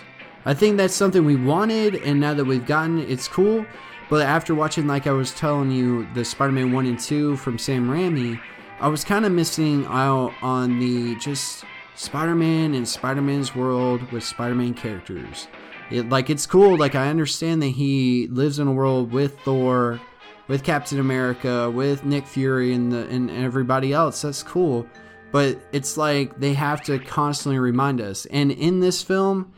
I 0.46 0.54
think 0.54 0.78
that's 0.78 0.94
something 0.94 1.26
we 1.26 1.36
wanted, 1.36 1.96
and 1.96 2.20
now 2.20 2.34
that 2.34 2.46
we've 2.46 2.66
gotten 2.66 3.00
it, 3.00 3.10
it's 3.10 3.28
cool. 3.28 3.66
But 4.10 4.24
after 4.24 4.56
watching, 4.56 4.88
like 4.88 5.06
I 5.06 5.12
was 5.12 5.32
telling 5.32 5.72
you, 5.72 6.08
the 6.14 6.26
Spider 6.26 6.52
Man 6.52 6.72
1 6.72 6.86
and 6.86 7.00
2 7.00 7.36
from 7.38 7.58
Sam 7.58 7.88
Raimi, 7.90 8.40
I 8.80 8.88
was 8.88 9.04
kind 9.04 9.26
of 9.26 9.32
missing 9.32 9.86
out 9.88 10.34
on 10.42 10.80
the 10.80 11.16
just 11.18 11.66
Spider 11.96 12.34
Man 12.34 12.74
and 12.74 12.88
Spider 12.88 13.22
Man's 13.22 13.56
world 13.56 14.02
with 14.12 14.24
Spider 14.24 14.56
Man 14.56 14.74
characters. 14.74 15.48
It, 15.92 16.10
like, 16.10 16.30
it's 16.30 16.46
cool. 16.46 16.78
Like, 16.78 16.96
I 16.96 17.10
understand 17.10 17.62
that 17.64 17.70
he 17.70 18.28
lives 18.28 18.60
in 18.60 18.68
a 18.68 18.72
world 18.72 19.12
with 19.12 19.40
Thor, 19.42 20.00
with 20.48 20.64
Captain 20.64 21.00
America, 21.00 21.70
with 21.70 22.06
Nick 22.06 22.26
Fury, 22.28 22.74
and, 22.74 22.92
the, 22.92 23.08
and 23.08 23.30
everybody 23.32 23.94
else. 23.94 24.22
That's 24.22 24.44
cool. 24.44 24.88
But 25.32 25.60
it's 25.72 25.98
like 25.98 26.40
they 26.40 26.54
have 26.54 26.82
to 26.84 27.00
constantly 27.00 27.60
remind 27.60 28.02
us. 28.02 28.26
And 28.28 28.52
in 28.52 28.80
this 28.80 29.04
film, 29.04 29.54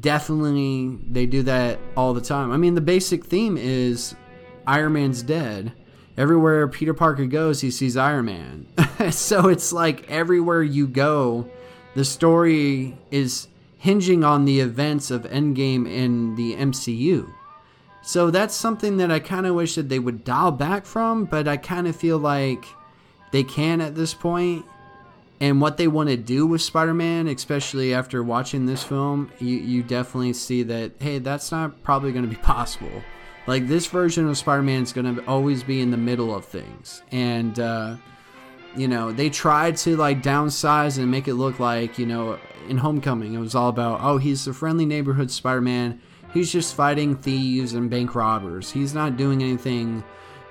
definitely 0.00 0.98
they 1.08 1.26
do 1.26 1.42
that 1.44 1.78
all 1.96 2.12
the 2.14 2.20
time. 2.20 2.50
I 2.50 2.56
mean, 2.56 2.74
the 2.74 2.80
basic 2.80 3.24
theme 3.24 3.56
is 3.56 4.14
Iron 4.66 4.94
Man's 4.94 5.22
dead. 5.22 5.72
Everywhere 6.16 6.68
Peter 6.68 6.92
Parker 6.92 7.24
goes, 7.26 7.60
he 7.60 7.70
sees 7.70 7.96
Iron 7.96 8.26
Man. 8.26 8.66
so 9.10 9.48
it's 9.48 9.72
like 9.72 10.10
everywhere 10.10 10.62
you 10.62 10.86
go, 10.86 11.48
the 11.94 12.04
story 12.04 12.96
is 13.10 13.48
hinging 13.82 14.22
on 14.22 14.44
the 14.44 14.60
events 14.60 15.10
of 15.10 15.24
Endgame 15.24 15.90
in 15.90 16.36
the 16.36 16.54
MCU. 16.54 17.28
So 18.00 18.30
that's 18.30 18.54
something 18.54 18.98
that 18.98 19.10
I 19.10 19.18
kind 19.18 19.44
of 19.44 19.56
wish 19.56 19.74
that 19.74 19.88
they 19.88 19.98
would 19.98 20.22
dial 20.22 20.52
back 20.52 20.86
from, 20.86 21.24
but 21.24 21.48
I 21.48 21.56
kind 21.56 21.88
of 21.88 21.96
feel 21.96 22.18
like 22.18 22.64
they 23.32 23.42
can 23.42 23.80
at 23.80 23.96
this 23.96 24.14
point 24.14 24.64
and 25.40 25.60
what 25.60 25.78
they 25.78 25.88
want 25.88 26.10
to 26.10 26.16
do 26.16 26.46
with 26.46 26.62
Spider-Man, 26.62 27.26
especially 27.26 27.92
after 27.92 28.22
watching 28.22 28.66
this 28.66 28.84
film, 28.84 29.32
you, 29.40 29.56
you 29.56 29.82
definitely 29.82 30.34
see 30.34 30.62
that 30.62 30.92
hey, 31.00 31.18
that's 31.18 31.50
not 31.50 31.82
probably 31.82 32.12
going 32.12 32.24
to 32.24 32.30
be 32.30 32.36
possible. 32.42 33.02
Like 33.48 33.66
this 33.66 33.86
version 33.88 34.28
of 34.28 34.38
Spider-Man 34.38 34.84
is 34.84 34.92
going 34.92 35.16
to 35.16 35.26
always 35.26 35.64
be 35.64 35.80
in 35.80 35.90
the 35.90 35.96
middle 35.96 36.32
of 36.32 36.44
things, 36.44 37.02
and 37.10 37.58
uh, 37.58 37.96
you 38.76 38.88
know 38.88 39.12
they 39.12 39.30
tried 39.30 39.76
to 39.76 39.96
like 39.96 40.22
downsize 40.22 40.98
and 40.98 41.10
make 41.10 41.28
it 41.28 41.34
look 41.34 41.58
like 41.58 41.98
you 41.98 42.06
know 42.06 42.38
in 42.68 42.78
Homecoming 42.78 43.34
it 43.34 43.38
was 43.38 43.54
all 43.54 43.68
about 43.68 44.00
oh 44.02 44.18
he's 44.18 44.44
the 44.44 44.52
friendly 44.52 44.86
neighborhood 44.86 45.30
Spider-Man. 45.30 46.00
He's 46.32 46.50
just 46.50 46.74
fighting 46.74 47.14
thieves 47.14 47.74
and 47.74 47.90
bank 47.90 48.14
robbers. 48.14 48.70
He's 48.70 48.94
not 48.94 49.18
doing 49.18 49.42
anything 49.42 50.02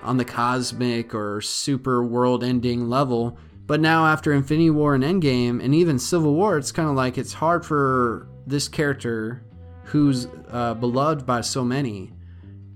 on 0.04 0.18
the 0.18 0.26
cosmic 0.26 1.16
or 1.16 1.42
super 1.42 2.04
world-ending 2.04 2.88
level 2.88 3.38
but 3.72 3.80
now 3.80 4.06
after 4.06 4.34
Infinity 4.34 4.70
War 4.70 4.96
and 4.96 5.04
Endgame 5.04 5.64
and 5.64 5.74
even 5.74 5.98
Civil 5.98 6.34
War, 6.34 6.58
it's 6.58 6.74
kind 6.74 6.90
of 6.90 6.96
like 6.96 7.18
it's 7.18 7.32
hard 7.32 7.66
for 7.66 8.28
this 8.46 8.68
character 8.68 9.46
who's 9.86 10.28
uh, 10.50 10.74
beloved 10.74 11.26
by 11.26 11.40
so 11.40 11.64
many 11.64 12.12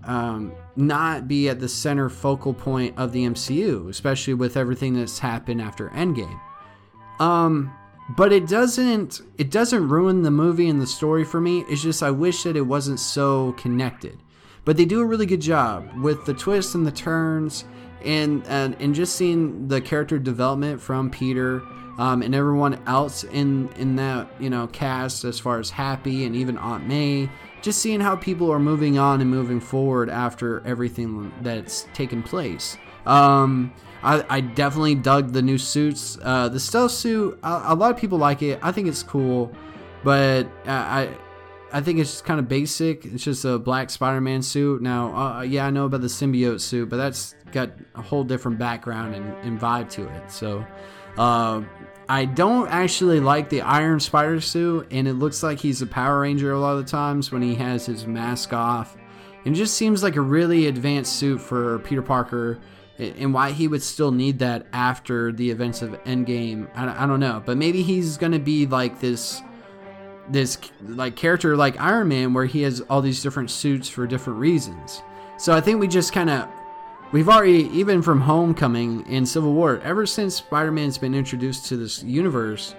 um, 0.06 0.54
not 0.76 1.28
be 1.28 1.50
at 1.50 1.60
the 1.60 1.70
center 1.70 2.10
focal 2.10 2.54
point 2.54 2.98
of 2.98 3.12
the 3.12 3.26
MCU, 3.26 3.90
especially 3.90 4.34
with 4.34 4.58
everything 4.58 4.94
that's 4.94 5.20
happened 5.20 5.62
after 5.62 5.90
Endgame. 5.90 6.40
Um, 7.20 7.74
but 8.10 8.32
it 8.32 8.48
doesn't 8.48 9.22
it 9.38 9.50
doesn't 9.50 9.88
ruin 9.88 10.22
the 10.22 10.32
movie 10.32 10.68
and 10.68 10.82
the 10.82 10.88
story 10.88 11.24
for 11.24 11.42
me. 11.42 11.66
It's 11.70 11.82
just 11.82 12.04
I 12.04 12.12
wish 12.12 12.44
that 12.44 12.56
it 12.56 12.62
wasn't 12.62 13.00
so 13.00 13.54
connected. 13.54 14.20
But 14.64 14.78
they 14.78 14.86
do 14.86 15.02
a 15.02 15.06
really 15.06 15.26
good 15.26 15.42
job 15.42 15.90
with 16.02 16.26
the 16.26 16.34
twists 16.34 16.76
and 16.76 16.86
the 16.86 16.92
turns 16.92 17.66
and 18.04 18.46
and, 18.48 18.76
and 18.80 18.94
just 18.94 19.16
seeing 19.16 19.68
the 19.68 19.82
character 19.82 20.20
development 20.20 20.82
from 20.82 21.10
Peter 21.10 21.62
um, 21.98 22.22
and 22.22 22.36
everyone 22.36 22.80
else 22.86 23.24
in 23.24 23.70
in 23.78 23.96
that 23.96 24.28
you 24.40 24.50
know 24.50 24.68
cast 24.68 25.24
as 25.24 25.40
far 25.40 25.60
as 25.60 25.70
Happy 25.70 26.26
and 26.26 26.36
even 26.36 26.58
Aunt 26.58 26.86
May, 26.88 27.30
just 27.66 27.82
seeing 27.82 28.00
how 28.00 28.16
people 28.16 28.52
are 28.52 28.60
moving 28.60 29.00
on 29.00 29.22
and 29.22 29.30
moving 29.30 29.60
forward 29.60 30.08
after 30.08 30.62
everything 30.68 31.34
that's 31.42 31.88
taken 31.96 32.22
place. 32.22 32.78
Um, 33.08 33.74
I, 34.04 34.24
I, 34.30 34.42
definitely 34.42 34.94
dug 34.94 35.32
the 35.32 35.42
new 35.42 35.58
suits. 35.58 36.18
Uh, 36.22 36.48
the 36.48 36.60
stealth 36.60 36.92
suit, 36.92 37.40
a, 37.42 37.64
a, 37.68 37.76
lot 37.76 37.92
of 37.92 37.98
people 37.98 38.20
like 38.20 38.44
it. 38.44 38.60
I 38.62 38.72
think 38.72 38.88
it's 38.88 39.02
cool, 39.02 39.52
but 40.04 40.48
I 40.68 41.10
I 41.72 41.82
think 41.82 41.98
it's 41.98 42.12
just 42.12 42.26
kind 42.26 42.40
of 42.40 42.48
basic. 42.48 43.04
It's 43.06 43.24
just 43.24 43.46
a 43.46 43.58
black 43.58 43.90
Spider-Man 43.90 44.44
suit. 44.44 44.84
Now, 44.84 45.16
uh, 45.16 45.42
yeah, 45.42 45.66
I 45.66 45.72
know 45.72 45.86
about 45.86 46.02
the 46.02 46.08
symbiote 46.08 46.62
suit, 46.62 46.90
but 46.90 46.98
that's 46.98 47.36
got 47.52 47.72
a 47.96 48.02
whole 48.02 48.24
different 48.24 48.60
background 48.60 49.16
and, 49.16 49.34
and 49.44 49.60
vibe 49.60 49.90
to 49.92 50.08
it. 50.08 50.32
So, 50.32 50.66
uh, 51.18 51.62
I 52.08 52.26
don't 52.26 52.68
actually 52.70 53.20
like 53.20 53.50
the 53.50 53.62
Iron 53.62 54.00
Spider 54.00 54.40
suit, 54.42 54.88
and 54.92 55.08
it 55.08 55.14
looks 55.14 55.42
like 55.42 55.60
he's 55.60 55.82
a 55.82 55.88
Power 55.88 56.22
Ranger 56.22 56.52
a 56.52 56.60
lot 56.60 56.78
of 56.78 56.86
the 56.86 56.92
times 56.92 57.32
when 57.32 57.42
he 57.42 57.56
has 57.56 57.86
his 57.86 58.06
mask 58.06 58.54
off. 58.54 58.96
It 59.44 59.52
just 59.52 59.76
seems 59.76 60.04
like 60.04 60.16
a 60.16 60.22
really 60.22 60.68
advanced 60.68 61.16
suit 61.16 61.40
for 61.40 61.80
Peter 61.80 62.02
Parker, 62.02 62.60
and 62.98 63.34
why 63.34 63.52
he 63.52 63.68
would 63.68 63.84
still 63.84 64.12
need 64.12 64.40
that 64.40 64.68
after 64.72 65.32
the 65.32 65.50
events 65.50 65.82
of 65.82 65.92
Endgame. 66.04 66.68
I, 66.76 67.04
I 67.04 67.08
don't 67.08 67.20
know, 67.20 67.42
but 67.46 67.58
maybe 67.58 67.82
he's 67.82 68.18
gonna 68.18 68.40
be 68.40 68.66
like 68.66 69.00
this 69.00 69.42
this 70.30 70.58
like 70.82 71.16
character 71.16 71.56
like 71.56 71.80
Iron 71.80 72.08
Man 72.08 72.34
where 72.34 72.46
he 72.46 72.64
has 72.64 72.82
all 72.82 73.02
these 73.02 73.22
different 73.22 73.52
suits 73.52 73.90
for 73.90 74.08
different 74.08 74.40
reasons. 74.40 75.02
So 75.38 75.54
I 75.54 75.62
think 75.62 75.80
we 75.80 75.88
just 75.88 76.14
kind 76.14 76.30
of 76.30 76.48
we've 77.12 77.30
already 77.30 77.70
even 77.78 78.02
from 78.02 78.22
Homecoming 78.22 79.06
and 79.08 79.28
Civil 79.28 79.54
War, 79.54 79.80
ever 79.84 80.06
since 80.06 80.36
Spider-Man's 80.36 80.98
been 80.98 81.16
introduced 81.16 81.66
to 81.68 81.78
this 81.78 82.04
universe, 82.04 82.76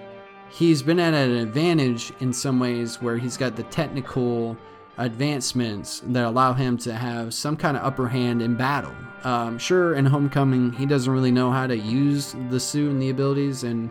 he's 0.49 0.81
been 0.81 0.99
at 0.99 1.13
an 1.13 1.35
advantage 1.37 2.11
in 2.19 2.33
some 2.33 2.59
ways 2.59 3.01
where 3.01 3.17
he's 3.17 3.37
got 3.37 3.55
the 3.55 3.63
technical 3.63 4.57
advancements 4.97 6.01
that 6.07 6.25
allow 6.25 6.53
him 6.53 6.77
to 6.77 6.93
have 6.93 7.33
some 7.33 7.55
kind 7.55 7.77
of 7.77 7.83
upper 7.83 8.07
hand 8.07 8.41
in 8.41 8.55
battle. 8.55 8.93
Um, 9.23 9.57
sure, 9.57 9.95
in 9.95 10.05
Homecoming, 10.05 10.73
he 10.73 10.85
doesn't 10.85 11.11
really 11.11 11.31
know 11.31 11.51
how 11.51 11.67
to 11.67 11.77
use 11.77 12.35
the 12.49 12.59
suit 12.59 12.91
and 12.91 13.01
the 13.01 13.09
abilities, 13.09 13.63
and 13.63 13.89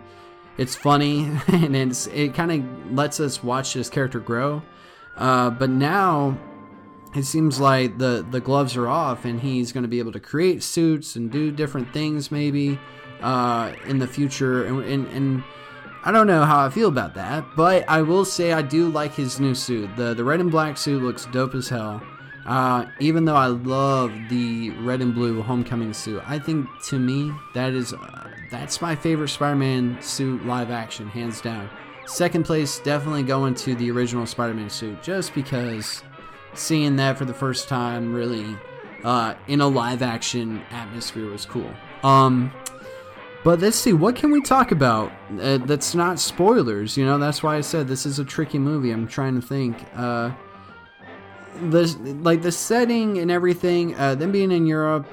it's 0.59 0.75
funny 0.75 1.31
and 1.49 1.77
it's 1.77 2.07
it 2.09 2.35
kind 2.35 2.53
of 2.53 2.93
lets 2.93 3.21
us 3.21 3.43
watch 3.43 3.75
this 3.75 3.89
character 3.89 4.21
grow. 4.21 4.63
Uh, 5.17 5.51
but 5.51 5.71
now 5.71 6.37
it 7.17 7.25
seems 7.25 7.59
like 7.59 7.99
the 7.99 8.27
the 8.31 8.41
gloves 8.41 8.77
are 8.77 8.89
off 8.89 9.25
and 9.25 9.41
he's 9.41 9.73
going 9.73 9.83
to 9.83 9.89
be 9.89 9.99
able 9.99 10.13
to 10.13 10.21
create 10.21 10.63
suits 10.63 11.17
and 11.17 11.31
do 11.31 11.51
different 11.51 11.93
things 11.93 12.31
maybe 12.31 12.79
uh, 13.23 13.73
in 13.87 13.99
the 13.99 14.07
future 14.07 14.65
and, 14.67 14.85
and, 14.85 15.07
and 15.09 15.45
I 16.05 16.13
don't 16.13 16.29
know 16.29 16.45
how 16.45 16.65
I 16.65 16.71
feel 16.71 16.89
about 16.89 17.15
that, 17.15 17.45
but 17.57 17.85
I 17.89 18.03
will 18.03 18.25
say 18.25 18.53
I 18.53 18.63
do 18.63 18.89
like 18.89 19.13
his 19.13 19.41
new 19.41 19.57
suit. 19.57 19.91
the 19.97 20.15
The 20.15 20.23
red 20.23 20.39
and 20.39 20.53
black 20.53 20.77
suit 20.77 21.03
looks 21.03 21.27
dope 21.27 21.57
as 21.57 21.69
hell. 21.69 22.01
Uh, 22.47 22.87
even 23.01 23.25
though 23.25 23.35
I 23.35 23.49
love 23.49 24.13
the 24.29 24.71
red 24.71 25.01
and 25.01 25.13
blue 25.13 25.43
homecoming 25.43 25.93
suit, 25.93 26.23
I 26.25 26.39
think 26.39 26.69
to 26.85 26.99
me 27.01 27.33
that 27.55 27.73
is 27.73 27.93
uh, 27.93 28.31
that's 28.53 28.81
my 28.81 28.95
favorite 28.95 29.31
Spider-Man 29.31 30.01
suit 30.01 30.47
live 30.47 30.71
action, 30.71 31.09
hands 31.09 31.41
down. 31.41 31.69
second 32.07 32.45
place, 32.45 32.79
definitely 32.79 33.25
going 33.25 33.57
to 33.57 33.75
the 33.75 33.91
original 33.91 34.27
Spider 34.27 34.55
Man 34.55 34.71
suit, 34.71 35.03
just 35.03 35.35
because 35.35 36.05
seeing 36.59 36.97
that 36.97 37.19
for 37.19 37.25
the 37.25 37.35
first 37.35 37.69
time 37.69 38.13
really 38.13 38.57
uh, 39.05 39.35
in 39.47 39.61
a 39.61 39.67
live 39.67 40.03
action 40.03 40.63
atmosphere 40.71 41.31
was 41.31 41.47
cool. 41.47 41.71
Um, 42.03 42.53
but 43.45 43.61
let's 43.61 43.77
see, 43.77 43.93
what 43.93 44.17
can 44.17 44.33
we 44.33 44.43
talk 44.43 44.73
about 44.73 45.13
uh, 45.41 45.59
that's 45.59 45.95
not 45.95 46.19
spoilers? 46.19 46.97
You 46.97 47.05
know, 47.05 47.19
that's 47.19 47.43
why 47.43 47.57
I 47.57 47.61
said 47.61 47.87
this 47.87 48.05
is 48.05 48.19
a 48.19 48.25
tricky 48.25 48.59
movie. 48.59 48.91
I'm 48.91 49.07
trying 49.07 49.41
to 49.41 49.47
think. 49.47 49.77
Uh, 49.95 50.33
the 51.71 51.87
like 52.23 52.43
the 52.43 52.53
setting 52.53 53.19
and 53.19 53.31
everything, 53.31 53.95
uh, 53.95 54.15
them 54.15 54.33
being 54.33 54.51
in 54.51 54.67
Europe, 54.67 55.07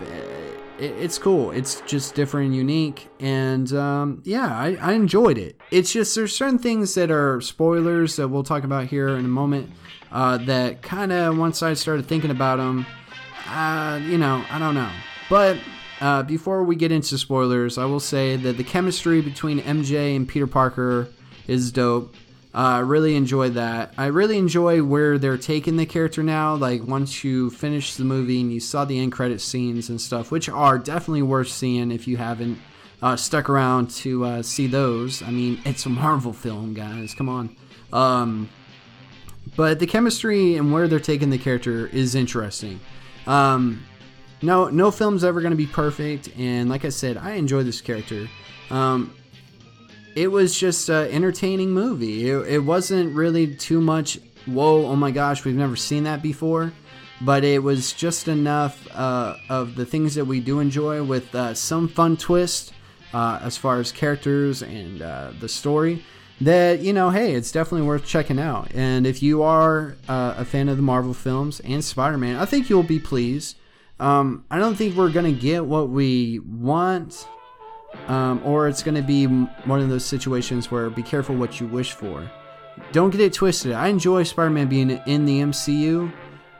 it, 0.79 0.91
it's 0.91 1.17
cool. 1.17 1.51
It's 1.51 1.81
just 1.81 2.15
different 2.15 2.47
and 2.47 2.55
unique, 2.55 3.09
and 3.19 3.71
um, 3.73 4.21
yeah, 4.25 4.47
I, 4.47 4.77
I 4.81 4.93
enjoyed 4.93 5.37
it. 5.37 5.59
It's 5.71 5.93
just 5.93 6.15
there's 6.15 6.35
certain 6.35 6.59
things 6.59 6.95
that 6.95 7.11
are 7.11 7.39
spoilers 7.41 8.15
that 8.17 8.27
we'll 8.27 8.43
talk 8.43 8.63
about 8.63 8.87
here 8.87 9.09
in 9.09 9.25
a 9.25 9.29
moment. 9.29 9.71
Uh, 10.13 10.37
that 10.37 10.81
kind 10.81 11.11
of 11.11 11.37
once 11.37 11.61
I 11.63 11.73
started 11.73 12.05
thinking 12.05 12.31
about 12.31 12.57
them, 12.57 12.85
uh, 13.47 13.99
you 14.01 14.17
know, 14.17 14.45
I 14.49 14.59
don't 14.59 14.75
know, 14.75 14.91
but 15.29 15.57
uh, 15.99 16.21
before 16.21 16.63
we 16.63 16.75
get 16.75 16.91
into 16.91 17.17
spoilers, 17.17 17.77
I 17.77 17.85
will 17.85 17.99
say 17.99 18.35
that 18.35 18.57
the 18.57 18.63
chemistry 18.63 19.21
between 19.21 19.59
MJ 19.59 20.15
and 20.15 20.27
Peter 20.27 20.47
Parker 20.47 21.09
is 21.47 21.71
dope. 21.71 22.13
I 22.53 22.79
uh, 22.79 22.81
really 22.81 23.15
enjoyed 23.15 23.55
that. 23.55 23.95
I 23.97 24.07
really 24.07 24.37
enjoy 24.37 24.83
where 24.83 25.17
they're 25.17 25.39
taking 25.39 25.77
the 25.77 25.87
character 25.87 26.21
now. 26.21 26.53
Like 26.53 26.83
once 26.83 27.23
you 27.23 27.49
finish 27.49 27.95
the 27.95 28.03
movie 28.03 28.41
and 28.41 28.53
you 28.53 28.59
saw 28.59 28.85
the 28.85 28.99
end 28.99 29.11
credit 29.11 29.41
scenes 29.41 29.89
and 29.89 29.99
stuff, 29.99 30.29
which 30.29 30.49
are 30.49 30.77
definitely 30.77 31.23
worth 31.23 31.47
seeing 31.47 31.91
if 31.91 32.07
you 32.07 32.17
haven't 32.17 32.59
uh, 33.01 33.15
stuck 33.15 33.49
around 33.49 33.89
to 33.89 34.25
uh, 34.25 34.41
see 34.43 34.67
those. 34.67 35.23
I 35.23 35.31
mean, 35.31 35.61
it's 35.65 35.85
a 35.87 35.89
Marvel 35.89 36.33
film, 36.33 36.75
guys. 36.75 37.15
Come 37.15 37.27
on. 37.27 37.55
Um, 37.91 38.49
but 39.55 39.79
the 39.79 39.87
chemistry 39.87 40.55
and 40.57 40.71
where 40.71 40.87
they're 40.87 40.99
taking 40.99 41.29
the 41.29 41.37
character 41.37 41.87
is 41.87 42.15
interesting. 42.15 42.79
Um, 43.27 43.85
no 44.41 44.67
no 44.69 44.91
film's 44.91 45.23
ever 45.23 45.41
going 45.41 45.51
to 45.51 45.57
be 45.57 45.65
perfect 45.65 46.29
and 46.37 46.69
like 46.69 46.83
i 46.83 46.89
said 46.89 47.17
i 47.17 47.31
enjoy 47.31 47.63
this 47.63 47.81
character. 47.81 48.27
Um, 48.69 49.15
it 50.15 50.27
was 50.27 50.57
just 50.57 50.89
an 50.89 51.07
entertaining 51.09 51.71
movie. 51.71 52.29
It, 52.29 52.47
it 52.47 52.59
wasn't 52.59 53.15
really 53.15 53.55
too 53.55 53.81
much 53.81 54.19
whoa 54.45 54.85
oh 54.85 54.95
my 54.95 55.11
gosh 55.11 55.45
we've 55.45 55.55
never 55.55 55.75
seen 55.75 56.03
that 56.03 56.21
before. 56.21 56.73
But 57.21 57.45
it 57.45 57.63
was 57.63 57.93
just 57.93 58.27
enough 58.27 58.85
uh, 58.93 59.37
of 59.47 59.75
the 59.75 59.85
things 59.85 60.15
that 60.15 60.25
we 60.25 60.41
do 60.41 60.59
enjoy 60.59 61.03
with 61.03 61.33
uh, 61.33 61.53
some 61.53 61.87
fun 61.87 62.17
twist 62.17 62.73
uh, 63.13 63.39
as 63.41 63.55
far 63.55 63.79
as 63.79 63.93
characters 63.93 64.61
and 64.61 65.01
uh, 65.01 65.31
the 65.39 65.47
story 65.47 66.03
that 66.41 66.79
you 66.79 66.91
know 66.91 67.09
hey 67.09 67.33
it's 67.33 67.51
definitely 67.51 67.85
worth 67.85 68.05
checking 68.05 68.39
out 68.39 68.67
and 68.73 69.05
if 69.05 69.21
you 69.21 69.43
are 69.43 69.95
uh, 70.09 70.33
a 70.37 70.43
fan 70.43 70.67
of 70.67 70.77
the 70.77 70.83
marvel 70.83 71.13
films 71.13 71.59
and 71.61 71.83
spider-man 71.83 72.35
i 72.35 72.45
think 72.45 72.69
you'll 72.69 72.83
be 72.83 72.99
pleased 72.99 73.55
um, 73.99 74.43
I 74.49 74.59
don't 74.59 74.75
think 74.75 74.95
we're 74.95 75.11
gonna 75.11 75.31
get 75.31 75.65
what 75.65 75.89
we 75.89 76.39
want, 76.39 77.27
um, 78.07 78.41
or 78.43 78.67
it's 78.67 78.83
gonna 78.83 79.01
be 79.01 79.25
one 79.25 79.79
of 79.79 79.89
those 79.89 80.05
situations 80.05 80.71
where 80.71 80.89
be 80.89 81.03
careful 81.03 81.35
what 81.35 81.59
you 81.59 81.67
wish 81.67 81.93
for. 81.93 82.29
Don't 82.91 83.11
get 83.11 83.21
it 83.21 83.33
twisted. 83.33 83.71
I 83.71 83.87
enjoy 83.87 84.23
Spider-Man 84.23 84.67
being 84.67 84.89
in 84.89 85.25
the 85.25 85.39
MCU, 85.41 86.11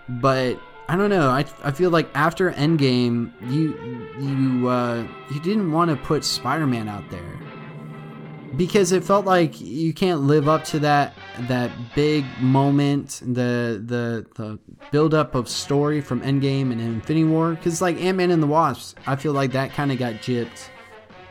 but 0.07 0.59
I 0.87 0.95
don't 0.95 1.09
know. 1.09 1.29
I, 1.29 1.45
I 1.63 1.71
feel 1.71 1.89
like 1.89 2.07
after 2.13 2.51
Endgame, 2.51 3.31
you 3.51 3.77
you 4.19 4.69
uh, 4.69 5.05
you 5.31 5.41
didn't 5.41 5.71
want 5.71 5.89
to 5.89 5.97
put 5.97 6.23
Spider-Man 6.23 6.87
out 6.87 7.09
there 7.09 7.39
because 8.55 8.91
it 8.91 9.03
felt 9.03 9.25
like 9.25 9.60
you 9.60 9.93
can't 9.93 10.22
live 10.22 10.48
up 10.48 10.63
to 10.65 10.79
that 10.79 11.13
that 11.48 11.72
big 11.95 12.25
moment, 12.39 13.22
the 13.25 13.81
the 13.83 14.25
the 14.36 14.60
build 14.91 15.13
up 15.13 15.36
of 15.36 15.50
story 15.50 16.01
from 16.01 16.22
Endgame 16.22 16.72
and 16.72 16.79
Infinity 16.79 17.25
War. 17.25 17.51
Because 17.51 17.81
like 17.81 18.00
Ant 18.01 18.17
Man 18.17 18.31
and 18.31 18.43
the 18.43 18.48
Wasp, 18.48 18.98
I 19.07 19.15
feel 19.15 19.33
like 19.33 19.51
that 19.53 19.74
kind 19.74 19.91
of 19.91 19.98
got 19.98 20.15
gypped, 20.15 20.69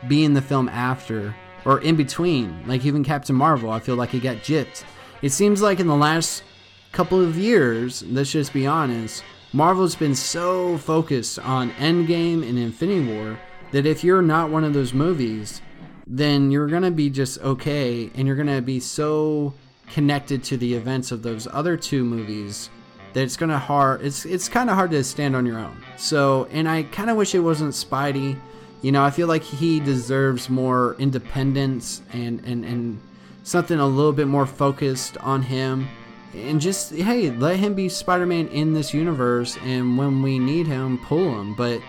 being 0.09 0.35
the 0.35 0.42
film 0.42 0.68
after 0.68 1.35
or 1.64 1.81
in 1.81 1.96
between. 1.96 2.66
Like 2.66 2.85
even 2.85 3.05
Captain 3.05 3.37
Marvel, 3.37 3.70
I 3.70 3.81
feel 3.81 3.96
like 3.96 4.14
it 4.14 4.20
got 4.20 4.38
gypped. 4.38 4.85
It 5.23 5.31
seems 5.31 5.62
like 5.62 5.79
in 5.79 5.87
the 5.87 5.96
last 5.96 6.42
couple 6.90 7.25
of 7.25 7.38
years, 7.38 8.03
let's 8.05 8.33
just 8.33 8.53
be 8.53 8.66
honest, 8.66 9.23
Marvel's 9.53 9.94
been 9.94 10.14
so 10.14 10.77
focused 10.79 11.38
on 11.38 11.70
Endgame 11.73 12.46
and 12.46 12.59
Infinity 12.59 13.14
War 13.14 13.38
that 13.70 13.87
if 13.87 14.03
you're 14.03 14.23
not 14.23 14.51
one 14.51 14.64
of 14.64 14.75
those 14.75 14.92
movies 14.92 15.62
then 16.07 16.51
you're 16.51 16.67
going 16.67 16.83
to 16.83 16.91
be 16.91 17.11
just 17.11 17.38
okay 17.41 18.11
and 18.15 18.27
you're 18.27 18.37
going 18.37 18.47
to 18.49 18.62
be 18.62 18.81
so 18.81 19.55
connected 19.93 20.43
to 20.45 20.57
the 20.57 20.75
events 20.75 21.12
of 21.12 21.23
those 21.23 21.47
other 21.53 21.77
two 21.77 22.05
movies 22.05 22.71
that 23.12 23.23
it's 23.23 23.37
going 23.37 23.51
to 23.51 23.59
hard 23.59 24.01
it's 24.01 24.25
it's 24.25 24.49
kind 24.49 24.71
of 24.71 24.77
hard 24.77 24.91
to 24.91 25.05
stand 25.05 25.37
on 25.37 25.45
your 25.47 25.59
own. 25.59 25.77
So, 25.97 26.49
and 26.51 26.69
I 26.69 26.85
kind 26.85 27.11
of 27.11 27.17
wish 27.17 27.35
it 27.35 27.41
wasn't 27.41 27.75
Spidey. 27.75 28.38
You 28.81 28.91
know, 28.91 29.05
I 29.05 29.11
feel 29.11 29.29
like 29.29 29.43
he 29.43 29.81
deserves 29.81 30.49
more 30.49 30.97
independence 30.99 32.03
and 32.12 32.41
and 32.45 32.65
and 32.65 33.01
something 33.43 33.79
a 33.79 33.87
little 33.87 34.12
bit 34.12 34.29
more 34.29 34.47
focused 34.47 35.17
on 35.19 35.43
him 35.43 35.88
and 36.35 36.61
just 36.61 36.93
hey, 36.93 37.31
let 37.31 37.59
him 37.59 37.75
be 37.75 37.88
Spider-Man 37.88 38.49
in 38.49 38.73
this 38.73 38.95
universe 38.95 39.59
and 39.65 39.99
when 39.99 40.23
we 40.23 40.38
need 40.38 40.67
him, 40.67 40.99
pull 41.05 41.38
him. 41.38 41.55
But 41.55 41.81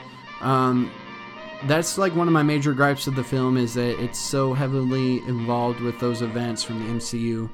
um 0.41 0.91
that's 1.67 1.97
like 1.97 2.15
one 2.15 2.27
of 2.27 2.33
my 2.33 2.43
major 2.43 2.73
gripes 2.73 3.07
of 3.07 3.15
the 3.15 3.23
film 3.23 3.57
is 3.57 3.73
that 3.75 4.01
it's 4.01 4.19
so 4.19 4.53
heavily 4.53 5.19
involved 5.27 5.79
with 5.79 5.99
those 5.99 6.21
events 6.21 6.63
from 6.63 6.79
the 6.79 6.93
MCU. 6.93 7.49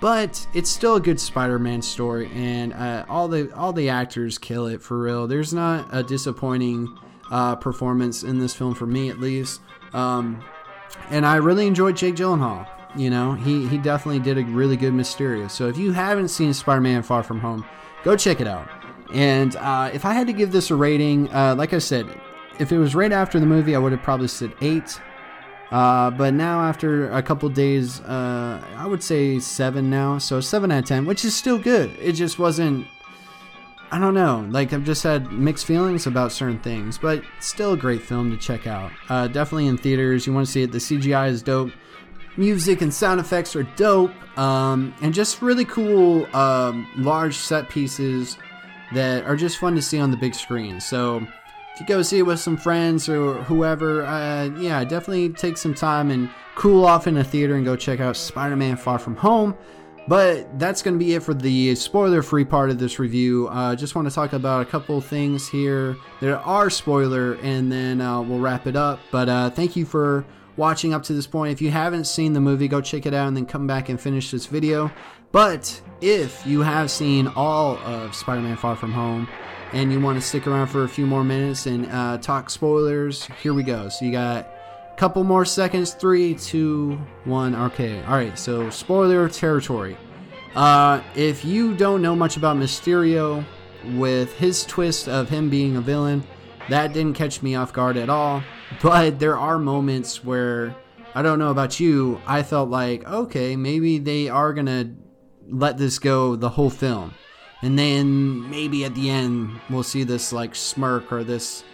But 0.00 0.46
it's 0.52 0.68
still 0.68 0.96
a 0.96 1.00
good 1.00 1.18
Spider-Man 1.18 1.80
story, 1.80 2.30
and 2.34 2.74
uh, 2.74 3.06
all 3.08 3.26
the 3.26 3.54
all 3.54 3.72
the 3.72 3.88
actors 3.88 4.36
kill 4.36 4.66
it 4.66 4.82
for 4.82 4.98
real. 4.98 5.26
There's 5.26 5.54
not 5.54 5.88
a 5.92 6.02
disappointing 6.02 6.94
uh, 7.30 7.56
performance 7.56 8.22
in 8.22 8.38
this 8.38 8.52
film 8.52 8.74
for 8.74 8.86
me, 8.86 9.08
at 9.08 9.18
least. 9.18 9.60
Um, 9.94 10.44
and 11.10 11.24
I 11.24 11.36
really 11.36 11.66
enjoyed 11.66 11.96
Jake 11.96 12.16
Gyllenhaal. 12.16 12.68
You 12.96 13.08
know, 13.08 13.32
he 13.32 13.66
he 13.66 13.78
definitely 13.78 14.20
did 14.20 14.36
a 14.36 14.44
really 14.44 14.76
good 14.76 14.92
Mysterio. 14.92 15.50
So 15.50 15.68
if 15.68 15.78
you 15.78 15.92
haven't 15.92 16.28
seen 16.28 16.52
Spider-Man: 16.52 17.02
Far 17.02 17.22
From 17.22 17.40
Home, 17.40 17.64
go 18.02 18.14
check 18.16 18.40
it 18.40 18.46
out. 18.46 18.68
And 19.12 19.56
uh, 19.56 19.90
if 19.94 20.04
I 20.04 20.12
had 20.12 20.26
to 20.26 20.32
give 20.32 20.52
this 20.52 20.70
a 20.70 20.74
rating, 20.74 21.32
uh, 21.32 21.54
like 21.56 21.72
I 21.72 21.78
said, 21.78 22.06
if 22.58 22.72
it 22.72 22.78
was 22.78 22.94
right 22.94 23.12
after 23.12 23.40
the 23.40 23.46
movie, 23.46 23.74
I 23.74 23.78
would 23.78 23.92
have 23.92 24.02
probably 24.02 24.28
said 24.28 24.52
eight. 24.60 25.00
Uh, 25.70 26.10
but 26.10 26.34
now, 26.34 26.60
after 26.60 27.10
a 27.10 27.22
couple 27.22 27.48
days, 27.48 28.00
uh, 28.02 28.62
I 28.76 28.86
would 28.86 29.02
say 29.02 29.38
seven 29.38 29.90
now. 29.90 30.18
So 30.18 30.40
seven 30.40 30.70
out 30.70 30.80
of 30.80 30.84
ten, 30.84 31.04
which 31.04 31.24
is 31.24 31.34
still 31.34 31.58
good. 31.58 31.90
It 32.00 32.12
just 32.12 32.38
wasn't. 32.38 32.86
I 33.90 33.98
don't 33.98 34.14
know. 34.14 34.46
Like 34.50 34.72
I've 34.72 34.84
just 34.84 35.02
had 35.02 35.32
mixed 35.32 35.66
feelings 35.66 36.06
about 36.06 36.32
certain 36.32 36.58
things, 36.60 36.98
but 36.98 37.22
still 37.40 37.72
a 37.72 37.76
great 37.76 38.02
film 38.02 38.30
to 38.30 38.36
check 38.36 38.66
out. 38.66 38.92
Uh, 39.08 39.26
definitely 39.28 39.66
in 39.66 39.76
theaters. 39.76 40.26
You 40.26 40.32
want 40.32 40.46
to 40.46 40.52
see 40.52 40.62
it. 40.62 40.72
The 40.72 40.78
CGI 40.78 41.28
is 41.28 41.42
dope. 41.42 41.70
Music 42.36 42.82
and 42.82 42.92
sound 42.92 43.20
effects 43.20 43.54
are 43.54 43.62
dope, 43.62 44.12
um, 44.38 44.92
and 45.00 45.14
just 45.14 45.40
really 45.40 45.64
cool, 45.64 46.26
um, 46.34 46.88
large 46.96 47.36
set 47.36 47.68
pieces 47.68 48.36
that 48.92 49.24
are 49.24 49.36
just 49.36 49.58
fun 49.58 49.74
to 49.76 49.82
see 49.82 50.00
on 50.00 50.10
the 50.10 50.16
big 50.16 50.34
screen. 50.34 50.80
So 50.80 51.24
you 51.80 51.86
go 51.86 52.02
see 52.02 52.18
it 52.18 52.22
with 52.22 52.38
some 52.38 52.56
friends 52.56 53.08
or 53.08 53.42
whoever, 53.44 54.04
uh, 54.04 54.44
yeah, 54.58 54.84
definitely 54.84 55.30
take 55.30 55.56
some 55.56 55.74
time 55.74 56.10
and 56.10 56.30
cool 56.54 56.84
off 56.84 57.06
in 57.06 57.16
a 57.16 57.24
theater 57.24 57.56
and 57.56 57.64
go 57.64 57.74
check 57.76 58.00
out 58.00 58.16
Spider 58.16 58.56
Man 58.56 58.76
Far 58.76 58.98
From 58.98 59.16
Home. 59.16 59.56
But 60.06 60.58
that's 60.58 60.82
going 60.82 60.98
to 60.98 61.04
be 61.04 61.14
it 61.14 61.22
for 61.22 61.32
the 61.32 61.74
spoiler 61.74 62.22
free 62.22 62.44
part 62.44 62.68
of 62.68 62.78
this 62.78 62.98
review. 62.98 63.48
I 63.48 63.72
uh, 63.72 63.74
just 63.74 63.94
want 63.94 64.06
to 64.06 64.14
talk 64.14 64.34
about 64.34 64.60
a 64.60 64.64
couple 64.66 65.00
things 65.00 65.48
here 65.48 65.96
that 66.20 66.36
are 66.42 66.68
spoiler, 66.68 67.34
and 67.42 67.72
then 67.72 68.02
uh, 68.02 68.20
we'll 68.20 68.38
wrap 68.38 68.66
it 68.66 68.76
up. 68.76 69.00
But 69.10 69.28
uh, 69.30 69.50
thank 69.50 69.76
you 69.76 69.86
for 69.86 70.26
watching 70.56 70.92
up 70.92 71.02
to 71.04 71.14
this 71.14 71.26
point. 71.26 71.52
If 71.52 71.62
you 71.62 71.70
haven't 71.70 72.04
seen 72.04 72.34
the 72.34 72.40
movie, 72.40 72.68
go 72.68 72.82
check 72.82 73.06
it 73.06 73.14
out 73.14 73.28
and 73.28 73.36
then 73.36 73.46
come 73.46 73.66
back 73.66 73.88
and 73.88 73.98
finish 73.98 74.30
this 74.30 74.46
video. 74.46 74.90
But 75.32 75.80
if 76.02 76.46
you 76.46 76.60
have 76.60 76.90
seen 76.90 77.26
all 77.28 77.78
of 77.78 78.14
Spider 78.14 78.42
Man 78.42 78.56
Far 78.56 78.76
From 78.76 78.92
Home, 78.92 79.26
and 79.74 79.92
you 79.92 80.00
want 80.00 80.16
to 80.16 80.24
stick 80.26 80.46
around 80.46 80.68
for 80.68 80.84
a 80.84 80.88
few 80.88 81.04
more 81.04 81.24
minutes 81.24 81.66
and 81.66 81.90
uh, 81.90 82.16
talk 82.18 82.48
spoilers, 82.48 83.26
here 83.42 83.52
we 83.52 83.64
go. 83.64 83.88
So 83.88 84.04
you 84.04 84.12
got 84.12 84.46
a 84.46 84.96
couple 84.96 85.24
more 85.24 85.44
seconds. 85.44 85.94
Three, 85.94 86.36
two, 86.36 86.96
one. 87.24 87.56
Okay. 87.56 88.00
All 88.04 88.14
right. 88.14 88.38
So 88.38 88.70
spoiler 88.70 89.28
territory. 89.28 89.96
Uh, 90.54 91.02
if 91.16 91.44
you 91.44 91.74
don't 91.74 92.00
know 92.00 92.14
much 92.14 92.36
about 92.36 92.56
Mysterio, 92.56 93.44
with 93.92 94.32
his 94.34 94.64
twist 94.64 95.08
of 95.08 95.28
him 95.28 95.50
being 95.50 95.76
a 95.76 95.80
villain, 95.80 96.24
that 96.68 96.92
didn't 96.92 97.14
catch 97.14 97.42
me 97.42 97.54
off 97.54 97.72
guard 97.72 97.96
at 97.96 98.08
all. 98.08 98.42
But 98.82 99.20
there 99.20 99.38
are 99.38 99.58
moments 99.58 100.24
where 100.24 100.74
I 101.14 101.22
don't 101.22 101.38
know 101.38 101.50
about 101.50 101.78
you. 101.78 102.20
I 102.26 102.42
felt 102.42 102.70
like 102.70 103.04
okay, 103.04 103.56
maybe 103.56 103.98
they 103.98 104.28
are 104.28 104.52
gonna 104.52 104.94
let 105.48 105.78
this 105.78 105.98
go 105.98 106.34
the 106.34 106.48
whole 106.48 106.70
film 106.70 107.14
and 107.64 107.78
then 107.78 108.48
maybe 108.50 108.84
at 108.84 108.94
the 108.94 109.08
end 109.08 109.48
we'll 109.70 109.82
see 109.82 110.04
this 110.04 110.32
like 110.32 110.54
smirk 110.54 111.10
or 111.10 111.24
this 111.24 111.64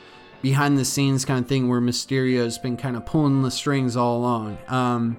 behind 0.40 0.78
the 0.78 0.84
scenes 0.84 1.24
kind 1.24 1.42
of 1.42 1.48
thing 1.48 1.68
where 1.68 1.80
Mysterio's 1.80 2.58
been 2.58 2.76
kind 2.76 2.96
of 2.96 3.04
pulling 3.04 3.42
the 3.42 3.50
strings 3.50 3.96
all 3.96 4.18
along. 4.18 4.56
Um, 4.68 5.18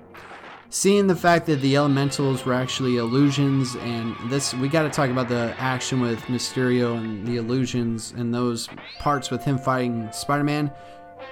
seeing 0.69 1.07
the 1.07 1.15
fact 1.15 1.45
that 1.47 1.61
the 1.61 1.75
elementals 1.75 2.45
were 2.45 2.53
actually 2.53 2.97
illusions, 2.97 3.75
and 3.75 4.15
this 4.29 4.53
we 4.53 4.69
got 4.69 4.83
to 4.83 4.89
talk 4.89 5.09
about 5.09 5.27
the 5.27 5.53
action 5.59 5.99
with 5.99 6.21
Mysterio 6.23 6.97
and 6.97 7.27
the 7.27 7.35
illusions 7.35 8.13
and 8.13 8.33
those 8.33 8.69
parts 8.99 9.29
with 9.29 9.43
him 9.43 9.57
fighting 9.57 10.09
Spider-Man. 10.13 10.71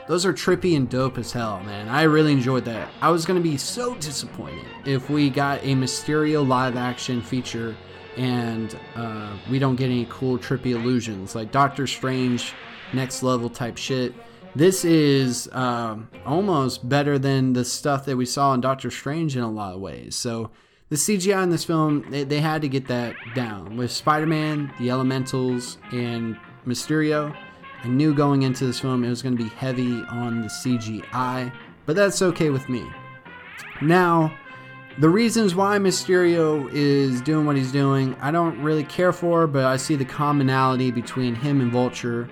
Those 0.08 0.26
are 0.26 0.34
trippy 0.34 0.76
and 0.76 0.90
dope 0.90 1.18
as 1.18 1.32
hell, 1.32 1.64
man. 1.64 1.88
I 1.88 2.04
really 2.04 2.34
enjoyed 2.34 2.66
that. 2.66 2.90
I 3.02 3.10
was 3.10 3.26
gonna 3.26 3.40
be 3.40 3.58
so 3.58 3.96
disappointed 3.96 4.66
if 4.86 5.10
we 5.10 5.30
got 5.30 5.64
a 5.64 5.76
Mysterio 5.76 6.46
live 6.46 6.76
action 6.76 7.22
feature 7.22 7.76
and 8.18 8.78
uh, 8.96 9.32
we 9.50 9.60
don't 9.60 9.76
get 9.76 9.86
any 9.86 10.08
cool 10.10 10.38
trippy 10.38 10.72
illusions 10.72 11.36
like 11.36 11.52
Doctor 11.52 11.88
Strange 11.88 12.54
next 12.94 13.24
level 13.24 13.50
type 13.50 13.78
shit. 13.78 14.14
This 14.56 14.84
is 14.84 15.48
um, 15.52 16.10
almost 16.26 16.88
better 16.88 17.20
than 17.20 17.54
the 17.54 17.64
stuff 17.64 18.06
that 18.06 18.18
we 18.18 18.26
saw 18.26 18.54
in 18.54 18.62
Doctor 18.62 18.90
Strange 18.90 19.38
in 19.38 19.44
a 19.44 19.52
lot 19.52 19.76
of 19.76 19.80
ways. 19.80 20.16
So 20.16 20.50
the 20.90 20.96
CGI 20.96 21.44
in 21.44 21.50
this 21.52 21.64
film, 21.64 22.04
they, 22.10 22.24
they 22.24 22.40
had 22.40 22.64
to 22.64 22.68
get 22.68 22.88
that 22.88 23.16
down 23.36 23.78
with 23.78 23.92
Spider-Man, 23.92 24.74
the 24.80 24.90
Elementals, 24.90 25.78
and 25.92 26.36
Mysterio. 26.66 27.36
I 27.84 27.88
knew 27.88 28.14
going 28.14 28.42
into 28.42 28.66
this 28.66 28.80
film 28.80 29.04
it 29.04 29.10
was 29.10 29.22
going 29.22 29.38
to 29.38 29.44
be 29.44 29.50
heavy 29.50 30.02
on 30.10 30.42
the 30.42 30.48
CGI, 30.48 31.54
but 31.86 31.96
that's 31.96 32.22
okay 32.22 32.50
with 32.50 32.68
me. 32.70 32.86
Now, 33.82 34.36
the 35.00 35.10
reasons 35.10 35.56
why 35.56 35.78
Mysterio 35.78 36.70
is 36.74 37.22
doing 37.22 37.46
what 37.46 37.56
he's 37.56 37.72
doing, 37.72 38.16
I 38.20 38.32
don't 38.32 38.62
really 38.62 38.84
care 38.84 39.14
for, 39.14 39.48
but 39.48 39.64
I 39.64 39.78
see 39.78 39.96
the 39.96 40.04
commonality 40.04 40.92
between 40.92 41.36
him 41.36 41.62
and 41.62 41.72
Vulture. 41.72 42.30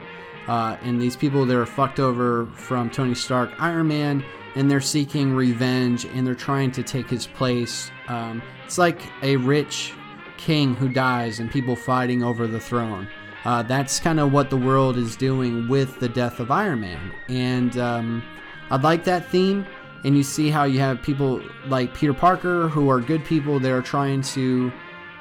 Uh, 0.48 0.78
and 0.82 1.02
these 1.02 1.16
people 1.16 1.46
that 1.46 1.58
are 1.58 1.66
fucked 1.66 2.00
over 2.00 2.46
from 2.56 2.90
Tony 2.90 3.16
Stark, 3.16 3.52
Iron 3.58 3.88
Man, 3.88 4.24
and 4.56 4.70
they're 4.70 4.82
seeking 4.82 5.34
revenge 5.34 6.06
and 6.06 6.28
they're 6.28 6.36
trying 6.36 6.72
to 6.72 6.84
take 6.84 7.10
his 7.10 7.28
place. 7.28 7.90
Um, 8.10 8.42
it's 8.66 8.78
like 8.78 9.00
a 9.22 9.38
rich 9.38 9.94
king 10.38 10.76
who 10.76 10.90
dies 10.90 11.40
and 11.40 11.50
people 11.50 11.76
fighting 11.76 12.22
over 12.22 12.48
the 12.48 12.60
throne. 12.60 13.08
Uh, 13.46 13.64
that's 13.64 14.00
kind 14.00 14.20
of 14.20 14.34
what 14.34 14.50
the 14.50 14.58
world 14.58 14.98
is 14.98 15.16
doing 15.16 15.70
with 15.70 16.00
the 16.00 16.10
death 16.10 16.40
of 16.42 16.52
Iron 16.52 16.82
Man. 16.82 17.14
And 17.30 17.78
um, 17.78 18.24
I 18.70 18.76
like 18.76 19.06
that 19.06 19.30
theme. 19.30 19.66
And 20.08 20.16
you 20.16 20.24
see 20.24 20.50
how 20.50 20.64
you 20.64 20.80
have 20.80 21.02
people 21.02 21.42
like 21.66 21.94
Peter 21.94 22.14
Parker 22.14 22.70
who 22.70 22.88
are 22.88 23.02
good 23.02 23.26
people 23.26 23.60
that 23.60 23.72
are 23.74 23.82
trying 23.82 24.22
to 24.22 24.72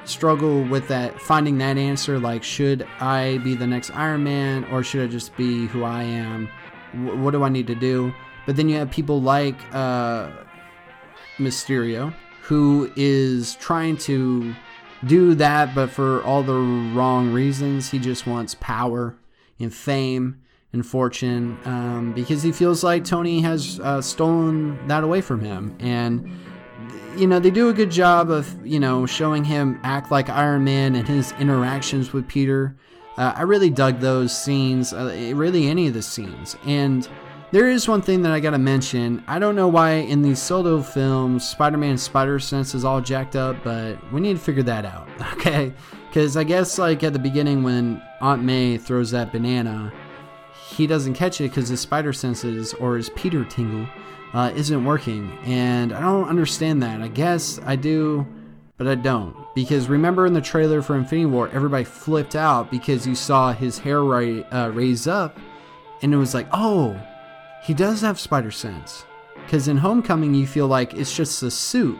struggle 0.05 0.63
with 0.63 0.87
that, 0.87 1.19
finding 1.21 1.57
that 1.57 1.77
answer 1.77 2.17
like, 2.17 2.41
should 2.41 2.87
I 3.01 3.39
be 3.39 3.53
the 3.53 3.67
next 3.67 3.91
Iron 3.91 4.23
Man 4.23 4.63
or 4.71 4.83
should 4.83 5.03
I 5.03 5.11
just 5.11 5.35
be 5.35 5.67
who 5.67 5.83
I 5.83 6.03
am? 6.03 6.47
W- 6.93 7.21
what 7.21 7.31
do 7.31 7.43
I 7.43 7.49
need 7.49 7.67
to 7.67 7.75
do? 7.75 8.13
But 8.45 8.55
then 8.55 8.69
you 8.69 8.77
have 8.77 8.89
people 8.89 9.21
like 9.21 9.57
uh, 9.73 10.31
Mysterio 11.37 12.13
who 12.43 12.89
is 12.95 13.55
trying 13.55 13.97
to 13.97 14.55
do 15.05 15.35
that, 15.35 15.75
but 15.75 15.89
for 15.89 16.23
all 16.23 16.43
the 16.43 16.53
wrong 16.95 17.33
reasons. 17.33 17.91
He 17.91 17.99
just 17.99 18.25
wants 18.25 18.55
power 18.61 19.17
and 19.59 19.73
fame 19.73 20.41
and 20.73 20.85
fortune 20.85 21.57
um, 21.65 22.13
because 22.13 22.43
he 22.43 22.51
feels 22.51 22.83
like 22.83 23.03
Tony 23.03 23.41
has 23.41 23.79
uh, 23.79 24.01
stolen 24.01 24.85
that 24.87 25.03
away 25.03 25.21
from 25.21 25.39
him. 25.39 25.75
And, 25.79 26.29
you 27.15 27.27
know, 27.27 27.39
they 27.39 27.51
do 27.51 27.69
a 27.69 27.73
good 27.73 27.91
job 27.91 28.29
of, 28.29 28.65
you 28.65 28.79
know, 28.79 29.05
showing 29.05 29.43
him 29.43 29.79
act 29.83 30.11
like 30.11 30.29
Iron 30.29 30.63
Man 30.63 30.95
and 30.95 31.07
his 31.07 31.31
interactions 31.39 32.13
with 32.13 32.27
Peter. 32.27 32.75
Uh, 33.17 33.33
I 33.35 33.43
really 33.43 33.69
dug 33.69 33.99
those 33.99 34.37
scenes, 34.37 34.93
uh, 34.93 35.31
really 35.33 35.67
any 35.67 35.87
of 35.87 35.93
the 35.93 36.03
scenes. 36.03 36.55
And 36.65 37.07
there 37.51 37.69
is 37.69 37.87
one 37.87 38.01
thing 38.01 38.23
that 38.23 38.33
I 38.33 38.41
gotta 38.41 38.57
mention. 38.57 39.23
I 39.25 39.39
don't 39.39 39.55
know 39.55 39.69
why 39.69 39.91
in 39.91 40.21
these 40.21 40.41
solo 40.41 40.81
films 40.81 41.47
Spider 41.47 41.77
Man 41.77 41.97
Spider 41.97 42.39
Sense 42.39 42.75
is 42.75 42.83
all 42.83 42.99
jacked 42.99 43.37
up, 43.37 43.63
but 43.63 43.95
we 44.11 44.19
need 44.19 44.33
to 44.33 44.43
figure 44.43 44.63
that 44.63 44.83
out, 44.83 45.07
okay? 45.33 45.73
Because 46.09 46.35
I 46.35 46.43
guess, 46.43 46.77
like, 46.77 47.03
at 47.03 47.13
the 47.13 47.19
beginning 47.19 47.63
when 47.63 48.01
Aunt 48.19 48.43
May 48.43 48.77
throws 48.77 49.11
that 49.11 49.31
banana, 49.31 49.93
he 50.77 50.85
doesn't 50.87 51.15
catch 51.15 51.41
it 51.41 51.49
because 51.49 51.69
his 51.69 51.81
spider 51.81 52.13
senses 52.13 52.73
or 52.75 52.97
his 52.97 53.09
Peter 53.09 53.43
tingle 53.43 53.87
uh, 54.33 54.51
isn't 54.55 54.85
working. 54.85 55.35
And 55.43 55.91
I 55.91 56.01
don't 56.01 56.29
understand 56.29 56.83
that. 56.83 57.01
I 57.01 57.07
guess 57.07 57.59
I 57.65 57.75
do, 57.75 58.27
but 58.77 58.87
I 58.87 58.93
don't. 58.93 59.35
Because 59.55 59.89
remember 59.89 60.27
in 60.27 60.33
the 60.33 60.41
trailer 60.41 60.83
for 60.83 60.95
Infinity 60.95 61.25
War, 61.25 61.49
everybody 61.49 61.83
flipped 61.83 62.35
out 62.35 62.69
because 62.69 63.07
you 63.07 63.15
saw 63.15 63.53
his 63.53 63.79
hair 63.79 64.03
ra- 64.03 64.43
uh, 64.51 64.71
raise 64.71 65.07
up, 65.07 65.37
and 66.03 66.13
it 66.13 66.17
was 66.17 66.35
like, 66.35 66.47
oh, 66.51 66.99
he 67.63 67.73
does 67.73 68.01
have 68.01 68.19
spider 68.19 68.51
sense. 68.51 69.03
Because 69.35 69.67
in 69.67 69.77
Homecoming, 69.77 70.35
you 70.35 70.45
feel 70.45 70.67
like 70.67 70.93
it's 70.93 71.15
just 71.15 71.41
a 71.41 71.49
suit. 71.49 71.97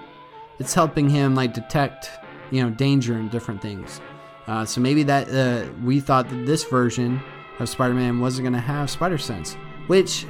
It's 0.60 0.74
helping 0.74 1.10
him 1.10 1.34
like 1.34 1.54
detect, 1.54 2.12
you 2.52 2.62
know, 2.62 2.70
danger 2.70 3.14
and 3.14 3.32
different 3.32 3.62
things. 3.62 4.02
Uh, 4.46 4.66
so 4.66 4.82
maybe 4.82 5.04
that 5.04 5.30
uh, 5.30 5.68
we 5.84 6.00
thought 6.00 6.30
that 6.30 6.46
this 6.46 6.64
version 6.66 7.22
of 7.60 7.70
Spider-Man 7.70 8.20
wasn't 8.20 8.44
going 8.44 8.54
to 8.54 8.60
have 8.60 8.90
spider 8.90 9.18
sense, 9.18 9.56
which 9.88 10.24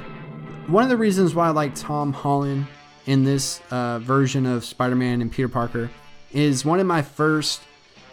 one 0.66 0.82
of 0.82 0.90
the 0.90 0.96
reasons 0.96 1.34
why 1.34 1.48
I 1.48 1.50
like 1.50 1.74
Tom 1.74 2.12
Holland 2.12 2.66
in 3.06 3.24
this 3.24 3.60
uh, 3.70 3.98
version 4.00 4.46
of 4.46 4.64
Spider-Man 4.64 5.22
and 5.22 5.32
Peter 5.32 5.48
Parker 5.48 5.90
is 6.32 6.64
one 6.64 6.80
of 6.80 6.86
my 6.86 7.02
first 7.02 7.62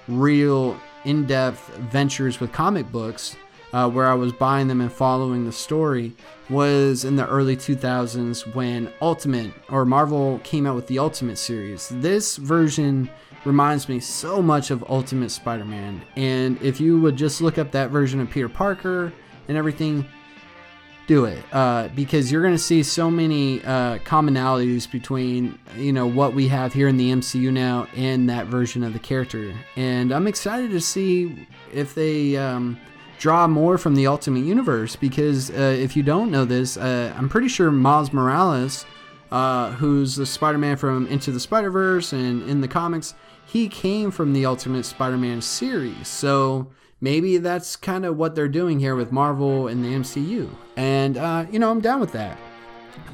real 0.07 0.79
in-depth 1.03 1.75
ventures 1.77 2.39
with 2.39 2.51
comic 2.51 2.91
books 2.91 3.35
uh, 3.73 3.89
where 3.89 4.07
I 4.07 4.13
was 4.13 4.31
buying 4.31 4.67
them 4.67 4.79
and 4.79 4.91
following 4.91 5.45
the 5.45 5.51
story 5.51 6.13
was 6.49 7.03
in 7.03 7.17
the 7.17 7.27
early 7.27 7.57
2000s 7.57 8.55
when 8.55 8.91
Ultimate 9.01 9.51
or 9.69 9.83
Marvel 9.83 10.39
came 10.43 10.65
out 10.65 10.75
with 10.75 10.87
the 10.87 10.99
Ultimate 10.99 11.37
series. 11.37 11.89
This 11.89 12.37
version 12.37 13.09
reminds 13.45 13.87
me 13.87 13.99
so 13.99 14.41
much 14.41 14.71
of 14.71 14.83
Ultimate 14.89 15.29
Spider 15.29 15.65
Man. 15.65 16.01
And 16.15 16.61
if 16.61 16.79
you 16.79 16.99
would 17.01 17.15
just 17.15 17.41
look 17.41 17.57
up 17.57 17.71
that 17.71 17.89
version 17.89 18.19
of 18.19 18.29
Peter 18.29 18.49
Parker 18.49 19.13
and 19.47 19.57
everything, 19.57 20.05
do 21.07 21.25
it 21.25 21.43
uh, 21.51 21.87
because 21.89 22.31
you're 22.31 22.41
going 22.41 22.53
to 22.53 22.57
see 22.57 22.81
so 22.81 23.11
many 23.11 23.63
uh, 23.63 23.99
commonalities 23.99 24.89
between 24.89 25.57
you 25.77 25.93
know 25.93 26.07
what 26.07 26.33
we 26.33 26.47
have 26.47 26.73
here 26.73 26.87
in 26.87 26.97
the 26.97 27.11
MCU 27.11 27.51
now 27.51 27.87
and 27.95 28.29
that 28.29 28.47
version 28.47 28.83
of 28.83 28.93
the 28.93 28.99
character, 28.99 29.53
and 29.75 30.11
I'm 30.11 30.27
excited 30.27 30.71
to 30.71 30.81
see 30.81 31.47
if 31.71 31.93
they 31.93 32.37
um, 32.37 32.79
draw 33.19 33.47
more 33.47 33.77
from 33.77 33.95
the 33.95 34.07
Ultimate 34.07 34.45
Universe 34.45 34.95
because 34.95 35.49
uh, 35.51 35.75
if 35.77 35.95
you 35.95 36.03
don't 36.03 36.31
know 36.31 36.45
this, 36.45 36.77
uh, 36.77 37.13
I'm 37.17 37.29
pretty 37.29 37.47
sure 37.47 37.71
Miles 37.71 38.11
Morales, 38.11 38.85
uh, 39.31 39.71
who's 39.73 40.15
the 40.15 40.25
Spider-Man 40.25 40.77
from 40.77 41.07
Into 41.07 41.31
the 41.31 41.39
Spider-Verse 41.39 42.13
and 42.13 42.47
in 42.49 42.61
the 42.61 42.67
comics, 42.67 43.13
he 43.55 43.69
came 43.69 44.11
from 44.11 44.33
the 44.33 44.45
Ultimate 44.45 44.83
Spider-Man 44.83 45.41
series, 45.41 46.09
so 46.09 46.67
maybe 46.99 47.37
that's 47.37 47.77
kind 47.77 48.05
of 48.05 48.17
what 48.17 48.35
they're 48.35 48.49
doing 48.49 48.81
here 48.81 48.97
with 48.97 49.13
Marvel 49.13 49.69
and 49.69 49.81
the 49.81 49.93
MCU. 49.93 50.49
And, 50.75 51.15
uh, 51.15 51.45
you 51.49 51.57
know, 51.57 51.71
I'm 51.71 51.79
down 51.79 52.01
with 52.01 52.11
that. 52.11 52.37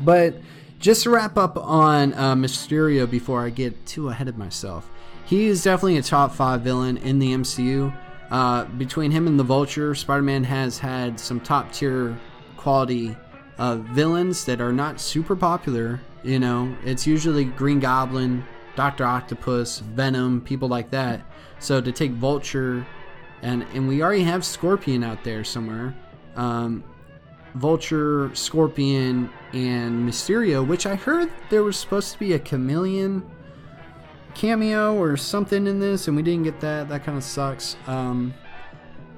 But 0.03 0.37
just 0.79 1.03
to 1.03 1.11
wrap 1.11 1.37
up 1.37 1.57
on 1.57 2.15
uh, 2.15 2.33
Mysterio 2.33 3.07
before 3.07 3.45
I 3.45 3.51
get 3.51 3.85
too 3.85 4.09
ahead 4.09 4.27
of 4.27 4.35
myself, 4.35 4.89
he 5.27 5.45
is 5.45 5.63
definitely 5.63 5.97
a 5.97 6.01
top 6.01 6.33
five 6.33 6.61
villain 6.61 6.97
in 6.97 7.19
the 7.19 7.35
MCU. 7.35 7.95
Uh, 8.31 8.65
between 8.65 9.11
him 9.11 9.27
and 9.27 9.37
the 9.37 9.43
Vulture, 9.43 9.93
Spider 9.93 10.23
Man 10.23 10.43
has 10.45 10.79
had 10.79 11.19
some 11.19 11.39
top 11.39 11.71
tier 11.71 12.17
quality 12.57 13.15
uh, 13.59 13.75
villains 13.75 14.43
that 14.45 14.59
are 14.59 14.73
not 14.73 14.99
super 14.99 15.35
popular. 15.35 16.01
You 16.23 16.39
know, 16.39 16.75
it's 16.83 17.05
usually 17.05 17.45
Green 17.45 17.79
Goblin, 17.79 18.43
Doctor 18.75 19.05
Octopus, 19.05 19.79
Venom, 19.79 20.41
people 20.41 20.67
like 20.67 20.91
that. 20.91 21.21
So 21.59 21.81
to 21.81 21.91
take 21.91 22.11
Vulture 22.11 22.85
and 23.41 23.65
and 23.73 23.87
we 23.87 24.01
already 24.01 24.23
have 24.23 24.45
Scorpion 24.45 25.03
out 25.03 25.23
there 25.23 25.43
somewhere. 25.43 25.95
Um, 26.35 26.83
Vulture, 27.55 28.33
Scorpion, 28.33 29.29
and 29.51 30.07
Mysterio, 30.07 30.65
which 30.65 30.85
I 30.85 30.95
heard 30.95 31.29
there 31.49 31.63
was 31.63 31.77
supposed 31.77 32.13
to 32.13 32.19
be 32.19 32.33
a 32.33 32.39
chameleon 32.39 33.29
cameo 34.35 34.95
or 34.95 35.17
something 35.17 35.67
in 35.67 35.79
this, 35.79 36.07
and 36.07 36.15
we 36.15 36.23
didn't 36.23 36.43
get 36.43 36.61
that. 36.61 36.87
That 36.87 37.03
kind 37.03 37.17
of 37.17 37.23
sucks. 37.23 37.75
Um, 37.87 38.33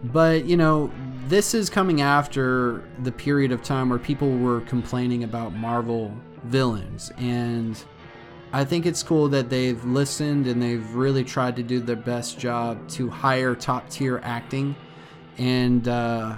but 0.05 0.45
you 0.45 0.57
know, 0.57 0.91
this 1.27 1.53
is 1.53 1.69
coming 1.69 2.01
after 2.01 2.83
the 3.03 3.11
period 3.11 3.51
of 3.51 3.61
time 3.61 3.89
where 3.89 3.99
people 3.99 4.35
were 4.37 4.61
complaining 4.61 5.23
about 5.23 5.53
Marvel 5.53 6.13
villains, 6.43 7.11
and 7.17 7.81
I 8.55 8.63
think 8.63 8.85
it's 8.85 9.01
cool 9.01 9.29
that 9.29 9.49
they've 9.49 9.83
listened 9.83 10.45
and 10.45 10.61
they've 10.61 10.93
really 10.93 11.23
tried 11.23 11.55
to 11.55 11.63
do 11.63 11.79
their 11.79 11.95
best 11.95 12.37
job 12.37 12.87
to 12.89 13.09
hire 13.09 13.55
top 13.55 13.89
tier 13.89 14.21
acting, 14.23 14.75
and 15.39 15.87
uh, 15.87 16.37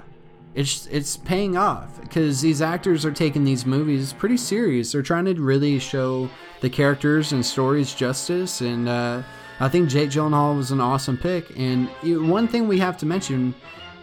it's 0.54 0.88
it's 0.88 1.17
paying 1.17 1.58
off 1.58 1.99
because 1.99 2.39
these 2.39 2.62
actors 2.62 3.06
are 3.06 3.12
taking 3.12 3.43
these 3.43 3.65
movies 3.65 4.13
pretty 4.13 4.38
serious. 4.38 4.93
They're 4.93 5.01
trying 5.01 5.25
to 5.25 5.34
really 5.34 5.78
show 5.78 6.30
the 6.62 6.69
characters 6.69 7.34
and 7.34 7.45
stories 7.45 7.93
justice, 7.93 8.62
and 8.62 8.88
uh, 8.88 9.21
I 9.60 9.67
think 9.67 9.89
Jake 9.89 10.10
Gyllenhaal 10.10 10.56
was 10.56 10.71
an 10.71 10.80
awesome 10.80 11.17
pick. 11.17 11.51
And 11.58 11.89
one 12.30 12.47
thing 12.47 12.69
we 12.69 12.80
have 12.80 12.97
to 12.99 13.06
mention: 13.06 13.54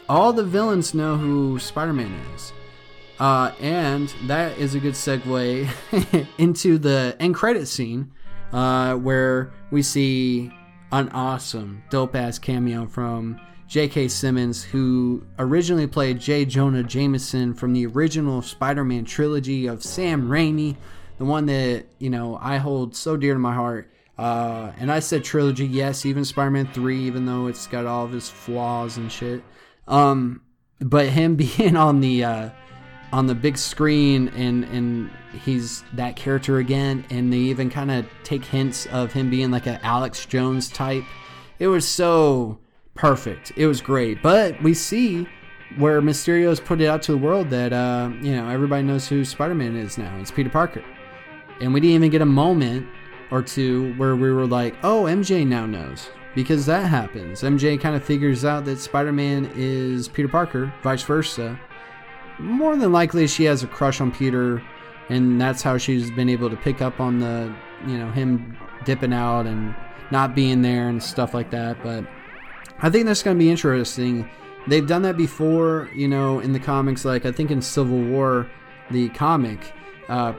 all 0.07 0.35
the 0.35 0.44
villains 0.44 0.92
know 0.92 1.16
who 1.16 1.59
Spider-Man 1.59 2.12
is. 2.35 2.53
Uh, 3.23 3.55
and 3.61 4.13
that 4.25 4.59
is 4.59 4.75
a 4.75 4.81
good 4.81 4.95
segue 4.95 6.27
into 6.39 6.77
the 6.77 7.17
end 7.21 7.33
credit 7.33 7.67
scene 7.69 8.11
uh, 8.53 8.97
where 8.97 9.53
we 9.71 9.81
see 9.81 10.51
an 10.91 11.09
awesome, 11.11 11.85
dope 11.89 12.17
ass 12.17 12.41
cameo 12.41 12.85
from 12.85 13.41
J.K. 13.69 14.09
Simmons, 14.09 14.65
who 14.65 15.25
originally 15.39 15.87
played 15.87 16.19
J. 16.19 16.45
Jonah 16.45 16.83
Jameson 16.83 17.55
from 17.55 17.73
the 17.73 17.87
original 17.87 18.43
Spider 18.43 18.83
Man 18.83 19.05
trilogy 19.05 19.69
of 19.69 19.85
Sam 19.85 20.29
Raimi, 20.29 20.77
the 21.19 21.25
one 21.25 21.47
that, 21.47 21.87
you 22.01 22.11
know, 22.11 22.41
I 22.43 22.57
hold 22.57 22.97
so 22.97 23.17
dear 23.17 23.35
to 23.35 23.39
my 23.39 23.55
heart. 23.55 23.89
Uh, 24.19 24.73
and 24.79 24.91
I 24.91 24.99
said 24.99 25.23
trilogy, 25.23 25.69
yes, 25.69 26.05
even 26.05 26.25
Spider 26.25 26.51
Man 26.51 26.67
3, 26.73 26.99
even 27.05 27.27
though 27.27 27.47
it's 27.47 27.69
got 27.69 27.87
all 27.87 28.05
of 28.05 28.11
his 28.11 28.29
flaws 28.29 28.97
and 28.97 29.13
shit. 29.13 29.45
Um, 29.87 30.43
but 30.81 31.07
him 31.07 31.37
being 31.57 31.77
on 31.77 32.01
the. 32.01 32.25
Uh, 32.25 32.51
on 33.12 33.27
the 33.27 33.35
big 33.35 33.59
screen 33.59 34.29
and 34.29 34.64
and 34.64 35.11
he's 35.44 35.85
that 35.92 36.16
character 36.16 36.59
again 36.59 37.05
and 37.11 37.33
they 37.33 37.38
even 37.38 37.68
kind 37.70 37.90
of 37.90 38.07
take 38.25 38.44
hints 38.44 38.87
of 38.87 39.12
him 39.12 39.29
being 39.31 39.51
like 39.51 39.66
an 39.66 39.79
Alex 39.83 40.25
Jones 40.27 40.68
type. 40.68 41.05
It 41.59 41.68
was 41.68 41.87
so 41.87 42.59
perfect. 42.94 43.53
It 43.57 43.66
was 43.66 43.81
great. 43.81 44.22
But 44.22 44.61
we 44.62 44.75
see 44.75 45.29
where 45.77 46.01
Mysterio's 46.03 46.61
put 46.61 46.81
it 46.81 46.87
out 46.87 47.03
to 47.03 47.12
the 47.12 47.18
world 47.18 47.51
that 47.51 47.72
uh, 47.72 48.11
you 48.20 48.33
know 48.33 48.48
everybody 48.48 48.83
knows 48.83 49.09
who 49.09 49.25
Spider-Man 49.25 49.77
is 49.77 49.98
now. 49.98 50.16
It's 50.18 50.31
Peter 50.31 50.51
Parker. 50.51 50.85
And 51.61 51.72
we 51.72 51.81
didn't 51.81 51.94
even 51.96 52.11
get 52.11 52.22
a 52.22 52.27
moment 52.27 52.88
or 53.31 53.42
two 53.42 53.94
where 53.94 54.16
we 54.16 54.33
were 54.33 54.46
like, 54.46 54.75
"Oh, 54.83 55.05
MJ 55.05 55.46
now 55.46 55.66
knows." 55.66 56.09
Because 56.35 56.64
that 56.64 56.87
happens. 56.87 57.42
MJ 57.42 57.79
kind 57.79 57.94
of 57.94 58.03
figures 58.03 58.42
out 58.42 58.64
that 58.64 58.79
Spider-Man 58.79 59.53
is 59.55 60.09
Peter 60.09 60.29
Parker, 60.29 60.72
vice 60.83 61.03
versa 61.03 61.61
more 62.42 62.76
than 62.76 62.92
likely 62.92 63.26
she 63.26 63.44
has 63.44 63.62
a 63.62 63.66
crush 63.66 64.00
on 64.00 64.12
Peter, 64.12 64.62
and 65.09 65.40
that's 65.40 65.62
how 65.62 65.78
she's 65.78 66.11
been 66.11 66.28
able 66.28 66.50
to 66.50 66.57
pick 66.57 66.83
up 66.83 67.00
on 67.00 67.18
the, 67.18 67.55
you 67.87 67.96
know, 67.96 68.11
him 68.11 68.57
dipping 68.85 69.12
out 69.12 69.46
and 69.46 69.74
not 70.11 70.35
being 70.35 70.62
there 70.62 70.88
and 70.88 71.02
stuff 71.02 71.35
like 71.35 71.50
that. 71.50 71.83
But 71.83 72.05
I 72.81 72.90
think 72.90 73.07
that's 73.07 73.22
going 73.22 73.37
to 73.37 73.38
be 73.38 73.50
interesting. 73.50 74.28
They've 74.66 74.87
done 74.87 75.02
that 75.02 75.16
before, 75.16 75.88
you 75.94 76.09
know, 76.09 76.40
in 76.40 76.52
the 76.52 76.61
comics. 76.61 77.05
Like 77.05 77.24
I 77.24 77.33
think 77.33 77.50
in 77.50 77.62
Civil 77.62 78.02
War, 78.02 78.48
the 78.90 79.09
comic, 79.11 79.72
uh, 80.09 80.35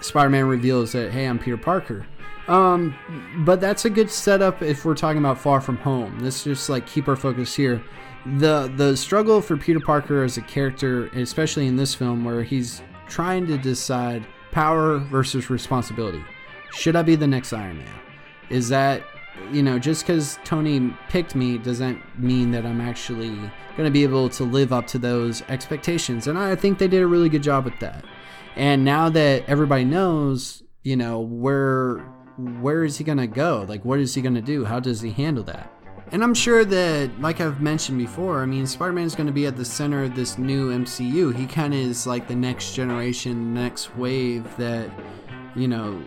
Spider-Man 0.00 0.46
reveals 0.46 0.92
that, 0.92 1.10
hey, 1.10 1.26
I'm 1.26 1.38
Peter 1.38 1.56
Parker. 1.56 2.06
Um, 2.46 2.94
but 3.44 3.60
that's 3.60 3.84
a 3.84 3.90
good 3.90 4.10
setup 4.10 4.62
if 4.62 4.84
we're 4.84 4.94
talking 4.94 5.18
about 5.18 5.38
Far 5.38 5.60
From 5.60 5.76
Home. 5.78 6.18
Let's 6.20 6.44
just 6.44 6.70
like 6.70 6.86
keep 6.86 7.08
our 7.08 7.16
focus 7.16 7.54
here 7.54 7.82
the 8.26 8.72
the 8.76 8.96
struggle 8.96 9.40
for 9.40 9.56
Peter 9.56 9.80
Parker 9.80 10.24
as 10.24 10.36
a 10.36 10.42
character, 10.42 11.06
especially 11.08 11.66
in 11.66 11.76
this 11.76 11.94
film, 11.94 12.24
where 12.24 12.42
he's 12.42 12.82
trying 13.08 13.46
to 13.46 13.56
decide 13.58 14.26
power 14.50 14.98
versus 14.98 15.50
responsibility. 15.50 16.22
Should 16.72 16.96
I 16.96 17.02
be 17.02 17.16
the 17.16 17.26
next 17.26 17.52
Iron 17.52 17.78
Man? 17.78 18.00
Is 18.50 18.68
that 18.68 19.02
you 19.52 19.62
know 19.62 19.78
just 19.78 20.06
because 20.06 20.38
Tony 20.44 20.94
picked 21.08 21.34
me 21.34 21.58
doesn't 21.58 22.00
mean 22.18 22.50
that 22.50 22.66
I'm 22.66 22.80
actually 22.80 23.30
going 23.30 23.86
to 23.86 23.90
be 23.90 24.02
able 24.02 24.28
to 24.30 24.44
live 24.44 24.72
up 24.72 24.86
to 24.88 24.98
those 24.98 25.42
expectations, 25.42 26.26
and 26.26 26.38
I 26.38 26.56
think 26.56 26.78
they 26.78 26.88
did 26.88 27.02
a 27.02 27.06
really 27.06 27.28
good 27.28 27.42
job 27.42 27.64
with 27.64 27.78
that. 27.80 28.04
And 28.56 28.84
now 28.84 29.08
that 29.10 29.44
everybody 29.48 29.84
knows, 29.84 30.62
you 30.82 30.96
know 30.96 31.20
where 31.20 32.04
where 32.38 32.84
is 32.84 32.98
he 32.98 33.04
going 33.04 33.18
to 33.18 33.26
go? 33.26 33.64
Like, 33.68 33.84
what 33.84 33.98
is 33.98 34.14
he 34.14 34.22
going 34.22 34.34
to 34.34 34.40
do? 34.40 34.64
How 34.64 34.80
does 34.80 35.00
he 35.00 35.10
handle 35.10 35.44
that? 35.44 35.72
And 36.10 36.22
I'm 36.24 36.32
sure 36.32 36.64
that, 36.64 37.20
like 37.20 37.40
I've 37.40 37.60
mentioned 37.60 37.98
before, 37.98 38.42
I 38.42 38.46
mean, 38.46 38.66
Spider 38.66 38.92
Man 38.92 39.04
is 39.04 39.14
going 39.14 39.26
to 39.26 39.32
be 39.32 39.46
at 39.46 39.56
the 39.56 39.64
center 39.64 40.04
of 40.04 40.14
this 40.14 40.38
new 40.38 40.70
MCU. 40.70 41.34
He 41.34 41.46
kind 41.46 41.74
of 41.74 41.80
is 41.80 42.06
like 42.06 42.26
the 42.26 42.34
next 42.34 42.74
generation, 42.74 43.52
next 43.52 43.94
wave 43.96 44.44
that, 44.56 44.90
you 45.54 45.68
know, 45.68 46.02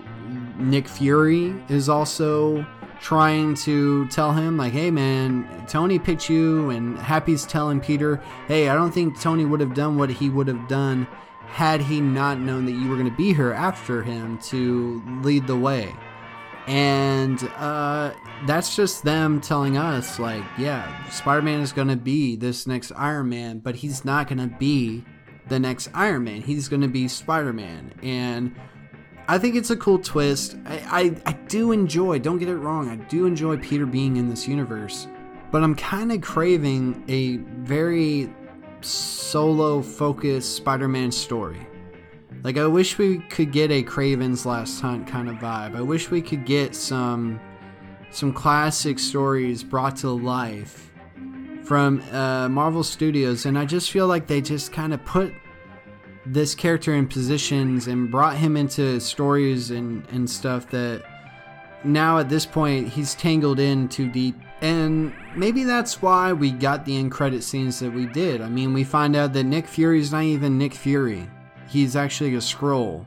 Nick 0.57 0.87
Fury 0.87 1.53
is 1.69 1.87
also 1.87 2.65
trying 2.99 3.53
to 3.55 4.07
tell 4.07 4.31
him, 4.31 4.57
like, 4.57 4.73
hey 4.73 4.89
man, 4.89 5.47
Tony 5.67 5.99
picked 5.99 6.29
you, 6.29 6.71
and 6.71 6.97
Happy's 6.97 7.45
telling 7.45 7.79
Peter, 7.79 8.21
hey, 8.47 8.69
I 8.69 8.75
don't 8.75 8.91
think 8.91 9.19
Tony 9.19 9.45
would 9.45 9.59
have 9.59 9.73
done 9.73 9.97
what 9.97 10.09
he 10.09 10.29
would 10.29 10.47
have 10.47 10.67
done 10.67 11.07
had 11.45 11.81
he 11.81 11.99
not 11.99 12.39
known 12.39 12.65
that 12.65 12.71
you 12.71 12.87
were 12.87 12.95
going 12.95 13.09
to 13.09 13.17
be 13.17 13.33
here 13.33 13.51
after 13.53 14.01
him 14.01 14.37
to 14.39 15.03
lead 15.21 15.45
the 15.47 15.57
way 15.57 15.93
and 16.67 17.43
uh, 17.57 18.13
that's 18.45 18.75
just 18.75 19.03
them 19.03 19.41
telling 19.41 19.77
us 19.77 20.19
like 20.19 20.43
yeah 20.57 21.09
spider-man 21.09 21.59
is 21.59 21.73
gonna 21.73 21.95
be 21.95 22.35
this 22.35 22.67
next 22.67 22.91
iron 22.95 23.29
man 23.29 23.59
but 23.59 23.75
he's 23.75 24.05
not 24.05 24.27
gonna 24.27 24.47
be 24.59 25.03
the 25.51 25.59
next 25.59 25.89
iron 25.93 26.23
man. 26.23 26.41
He's 26.41 26.69
gonna 26.69 26.87
be 26.87 27.07
spider-man. 27.07 27.93
And 28.01 28.55
i 29.27 29.37
think 29.37 29.55
it's 29.55 29.69
a 29.69 29.75
cool 29.75 29.99
twist. 29.99 30.57
I, 30.65 30.77
I, 31.25 31.29
I 31.29 31.33
do 31.47 31.71
enjoy 31.71 32.19
don't 32.19 32.39
get 32.39 32.49
it 32.49 32.55
wrong 32.55 32.89
i 32.89 32.95
do 32.95 33.27
enjoy 33.27 33.57
peter 33.57 33.85
being 33.85 34.17
in 34.17 34.29
this 34.29 34.47
universe 34.47 35.07
but 35.51 35.63
i'm 35.63 35.75
kind 35.75 36.11
of 36.11 36.21
craving 36.21 37.03
a 37.07 37.37
very 37.63 38.33
solo 38.81 39.81
focused 39.81 40.55
spider-man 40.55 41.11
story 41.11 41.67
like 42.43 42.57
I 42.57 42.65
wish 42.67 42.97
we 42.97 43.19
could 43.19 43.51
get 43.51 43.71
a 43.71 43.83
Kraven's 43.83 44.45
Last 44.45 44.79
Hunt 44.81 45.07
kind 45.07 45.29
of 45.29 45.35
vibe. 45.35 45.75
I 45.75 45.81
wish 45.81 46.09
we 46.09 46.21
could 46.21 46.45
get 46.45 46.75
some 46.75 47.39
some 48.09 48.33
classic 48.33 48.99
stories 48.99 49.63
brought 49.63 49.95
to 49.97 50.09
life 50.09 50.91
from 51.63 52.01
uh, 52.11 52.49
Marvel 52.49 52.83
Studios, 52.83 53.45
and 53.45 53.57
I 53.57 53.65
just 53.65 53.91
feel 53.91 54.07
like 54.07 54.27
they 54.27 54.41
just 54.41 54.73
kind 54.73 54.93
of 54.93 55.03
put 55.05 55.33
this 56.25 56.53
character 56.53 56.95
in 56.95 57.07
positions 57.07 57.87
and 57.87 58.11
brought 58.11 58.35
him 58.37 58.57
into 58.57 58.99
stories 58.99 59.71
and 59.71 60.05
and 60.09 60.29
stuff 60.29 60.69
that 60.69 61.03
now 61.83 62.19
at 62.19 62.29
this 62.29 62.45
point 62.45 62.87
he's 62.87 63.15
tangled 63.15 63.59
in 63.59 63.89
too 63.89 64.07
deep 64.07 64.35
and 64.61 65.11
maybe 65.35 65.63
that's 65.63 66.01
why 66.03 66.31
we 66.31 66.51
got 66.51 66.85
the 66.85 66.95
end 66.95 67.11
credit 67.11 67.43
scenes 67.43 67.79
that 67.79 67.91
we 67.91 68.05
did. 68.05 68.41
I 68.41 68.49
mean, 68.49 68.73
we 68.73 68.83
find 68.83 69.15
out 69.15 69.33
that 69.33 69.43
Nick 69.45 69.65
Fury's 69.65 70.11
not 70.11 70.21
even 70.21 70.59
Nick 70.59 70.75
Fury 70.75 71.27
he's 71.71 71.95
actually 71.95 72.35
a 72.35 72.39
Skrull, 72.39 73.05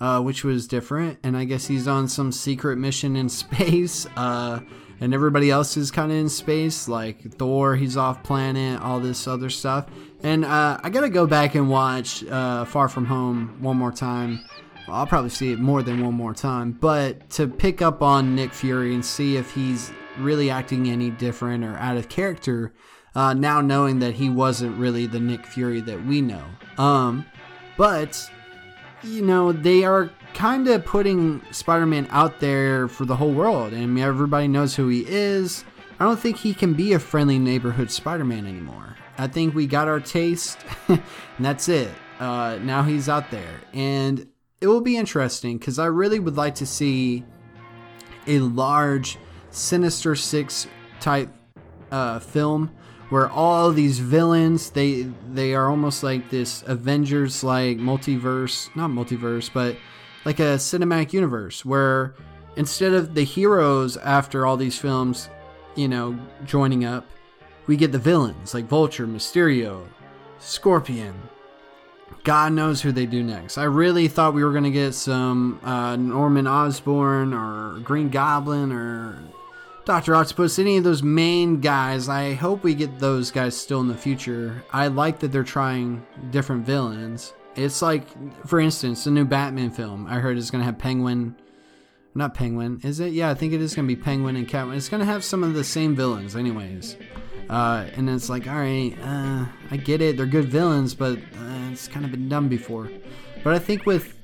uh, 0.00 0.20
which 0.20 0.44
was 0.44 0.66
different. 0.66 1.18
And 1.22 1.36
I 1.36 1.44
guess 1.44 1.66
he's 1.66 1.88
on 1.88 2.08
some 2.08 2.32
secret 2.32 2.76
mission 2.76 3.16
in 3.16 3.28
space. 3.28 4.06
Uh, 4.16 4.60
and 5.00 5.12
everybody 5.12 5.50
else 5.50 5.76
is 5.76 5.90
kind 5.90 6.12
of 6.12 6.18
in 6.18 6.28
space, 6.28 6.86
like 6.86 7.32
Thor, 7.32 7.74
he's 7.74 7.96
off 7.96 8.22
planet, 8.22 8.80
all 8.80 9.00
this 9.00 9.26
other 9.26 9.50
stuff. 9.50 9.86
And 10.22 10.44
uh, 10.44 10.78
I 10.80 10.90
gotta 10.90 11.08
go 11.08 11.26
back 11.26 11.56
and 11.56 11.68
watch 11.68 12.24
uh, 12.26 12.64
Far 12.66 12.88
From 12.88 13.06
Home 13.06 13.56
one 13.60 13.76
more 13.76 13.90
time. 13.90 14.44
I'll 14.86 15.06
probably 15.06 15.30
see 15.30 15.52
it 15.52 15.58
more 15.58 15.82
than 15.82 16.04
one 16.04 16.14
more 16.14 16.34
time, 16.34 16.72
but 16.72 17.30
to 17.30 17.48
pick 17.48 17.82
up 17.82 18.00
on 18.00 18.36
Nick 18.36 18.52
Fury 18.52 18.94
and 18.94 19.04
see 19.04 19.36
if 19.36 19.52
he's 19.52 19.90
really 20.18 20.50
acting 20.50 20.88
any 20.88 21.10
different 21.10 21.64
or 21.64 21.74
out 21.78 21.96
of 21.96 22.08
character, 22.08 22.72
uh, 23.16 23.34
now 23.34 23.60
knowing 23.60 23.98
that 24.00 24.14
he 24.14 24.28
wasn't 24.30 24.76
really 24.78 25.06
the 25.06 25.20
Nick 25.20 25.46
Fury 25.46 25.80
that 25.80 26.04
we 26.06 26.20
know. 26.20 26.44
Um, 26.78 27.26
but, 27.76 28.30
you 29.02 29.22
know, 29.22 29.52
they 29.52 29.84
are 29.84 30.10
kind 30.34 30.68
of 30.68 30.84
putting 30.84 31.42
Spider 31.50 31.86
Man 31.86 32.06
out 32.10 32.40
there 32.40 32.88
for 32.88 33.04
the 33.04 33.16
whole 33.16 33.32
world, 33.32 33.72
and 33.72 33.98
everybody 33.98 34.48
knows 34.48 34.74
who 34.74 34.88
he 34.88 35.04
is. 35.06 35.64
I 35.98 36.04
don't 36.04 36.18
think 36.18 36.36
he 36.36 36.54
can 36.54 36.74
be 36.74 36.92
a 36.92 36.98
friendly 36.98 37.38
neighborhood 37.38 37.90
Spider 37.90 38.24
Man 38.24 38.46
anymore. 38.46 38.96
I 39.18 39.26
think 39.26 39.54
we 39.54 39.66
got 39.66 39.88
our 39.88 40.00
taste, 40.00 40.58
and 40.88 41.02
that's 41.38 41.68
it. 41.68 41.90
Uh, 42.18 42.58
now 42.62 42.82
he's 42.82 43.08
out 43.08 43.30
there. 43.30 43.60
And 43.72 44.26
it 44.60 44.66
will 44.66 44.80
be 44.80 44.96
interesting 44.96 45.58
because 45.58 45.78
I 45.78 45.86
really 45.86 46.18
would 46.18 46.36
like 46.36 46.54
to 46.56 46.66
see 46.66 47.24
a 48.26 48.38
large 48.38 49.18
Sinister 49.50 50.14
Six 50.14 50.66
type 51.00 51.30
uh, 51.90 52.20
film 52.20 52.70
where 53.12 53.28
all 53.28 53.70
these 53.70 53.98
villains 53.98 54.70
they 54.70 55.02
they 55.34 55.52
are 55.52 55.68
almost 55.68 56.02
like 56.02 56.30
this 56.30 56.64
Avengers 56.66 57.44
like 57.44 57.76
multiverse, 57.76 58.74
not 58.74 58.88
multiverse, 58.88 59.52
but 59.52 59.76
like 60.24 60.40
a 60.40 60.56
cinematic 60.56 61.12
universe 61.12 61.62
where 61.62 62.14
instead 62.56 62.94
of 62.94 63.14
the 63.14 63.22
heroes 63.22 63.98
after 63.98 64.46
all 64.46 64.56
these 64.56 64.78
films, 64.78 65.28
you 65.74 65.88
know, 65.88 66.18
joining 66.46 66.86
up, 66.86 67.06
we 67.66 67.76
get 67.76 67.92
the 67.92 67.98
villains 67.98 68.54
like 68.54 68.64
Vulture, 68.64 69.06
Mysterio, 69.06 69.86
Scorpion. 70.38 71.12
God 72.24 72.54
knows 72.54 72.80
who 72.80 72.92
they 72.92 73.04
do 73.04 73.22
next. 73.22 73.58
I 73.58 73.64
really 73.64 74.08
thought 74.08 74.32
we 74.32 74.42
were 74.42 74.52
going 74.52 74.64
to 74.64 74.70
get 74.70 74.94
some 74.94 75.60
uh, 75.62 75.96
Norman 75.96 76.46
Osborn 76.46 77.34
or 77.34 77.78
Green 77.80 78.08
Goblin 78.08 78.72
or 78.72 79.18
Dr. 79.84 80.14
Octopus, 80.14 80.60
any 80.60 80.76
of 80.76 80.84
those 80.84 81.02
main 81.02 81.60
guys, 81.60 82.08
I 82.08 82.34
hope 82.34 82.62
we 82.62 82.72
get 82.74 83.00
those 83.00 83.32
guys 83.32 83.56
still 83.56 83.80
in 83.80 83.88
the 83.88 83.96
future. 83.96 84.62
I 84.72 84.86
like 84.86 85.18
that 85.20 85.32
they're 85.32 85.42
trying 85.42 86.06
different 86.30 86.64
villains. 86.64 87.32
It's 87.56 87.82
like, 87.82 88.06
for 88.46 88.60
instance, 88.60 89.04
the 89.04 89.10
new 89.10 89.24
Batman 89.24 89.70
film 89.70 90.06
I 90.06 90.20
heard 90.20 90.38
is 90.38 90.52
going 90.52 90.60
to 90.60 90.66
have 90.66 90.78
Penguin. 90.78 91.34
Not 92.14 92.34
Penguin, 92.34 92.80
is 92.84 93.00
it? 93.00 93.12
Yeah, 93.12 93.30
I 93.30 93.34
think 93.34 93.52
it 93.54 93.60
is 93.60 93.74
going 93.74 93.88
to 93.88 93.94
be 93.94 94.00
Penguin 94.00 94.36
and 94.36 94.46
Catwoman. 94.46 94.76
It's 94.76 94.88
going 94.88 95.00
to 95.00 95.06
have 95.06 95.24
some 95.24 95.42
of 95.42 95.54
the 95.54 95.64
same 95.64 95.96
villains, 95.96 96.36
anyways. 96.36 96.96
Uh, 97.50 97.86
and 97.96 98.08
it's 98.08 98.28
like, 98.28 98.46
all 98.46 98.54
right, 98.54 98.96
uh, 99.02 99.46
I 99.70 99.76
get 99.78 100.00
it. 100.00 100.16
They're 100.16 100.26
good 100.26 100.48
villains, 100.48 100.94
but 100.94 101.18
uh, 101.18 101.70
it's 101.72 101.88
kind 101.88 102.04
of 102.04 102.12
been 102.12 102.28
done 102.28 102.48
before. 102.48 102.88
But 103.42 103.54
I 103.54 103.58
think 103.58 103.84
with 103.84 104.14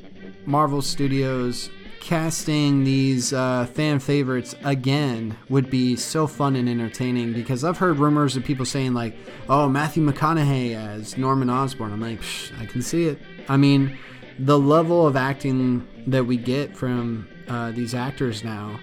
Marvel 0.46 0.82
Studios 0.82 1.70
casting 2.00 2.84
these 2.84 3.32
uh, 3.32 3.66
fan 3.66 3.98
favorites 3.98 4.54
again 4.64 5.36
would 5.48 5.70
be 5.70 5.96
so 5.96 6.26
fun 6.26 6.56
and 6.56 6.68
entertaining 6.68 7.32
because 7.32 7.64
I've 7.64 7.78
heard 7.78 7.98
rumors 7.98 8.36
of 8.36 8.44
people 8.44 8.64
saying 8.64 8.94
like, 8.94 9.16
"Oh, 9.48 9.68
Matthew 9.68 10.04
McConaughey 10.04 10.74
as 10.74 11.16
Norman 11.16 11.50
Osborn." 11.50 11.92
I'm 11.92 12.00
like, 12.00 12.20
I 12.60 12.66
can 12.66 12.82
see 12.82 13.04
it. 13.04 13.18
I 13.48 13.56
mean, 13.56 13.96
the 14.38 14.58
level 14.58 15.06
of 15.06 15.16
acting 15.16 15.86
that 16.06 16.24
we 16.24 16.36
get 16.36 16.76
from 16.76 17.28
uh, 17.48 17.72
these 17.72 17.94
actors 17.94 18.44
now, 18.44 18.78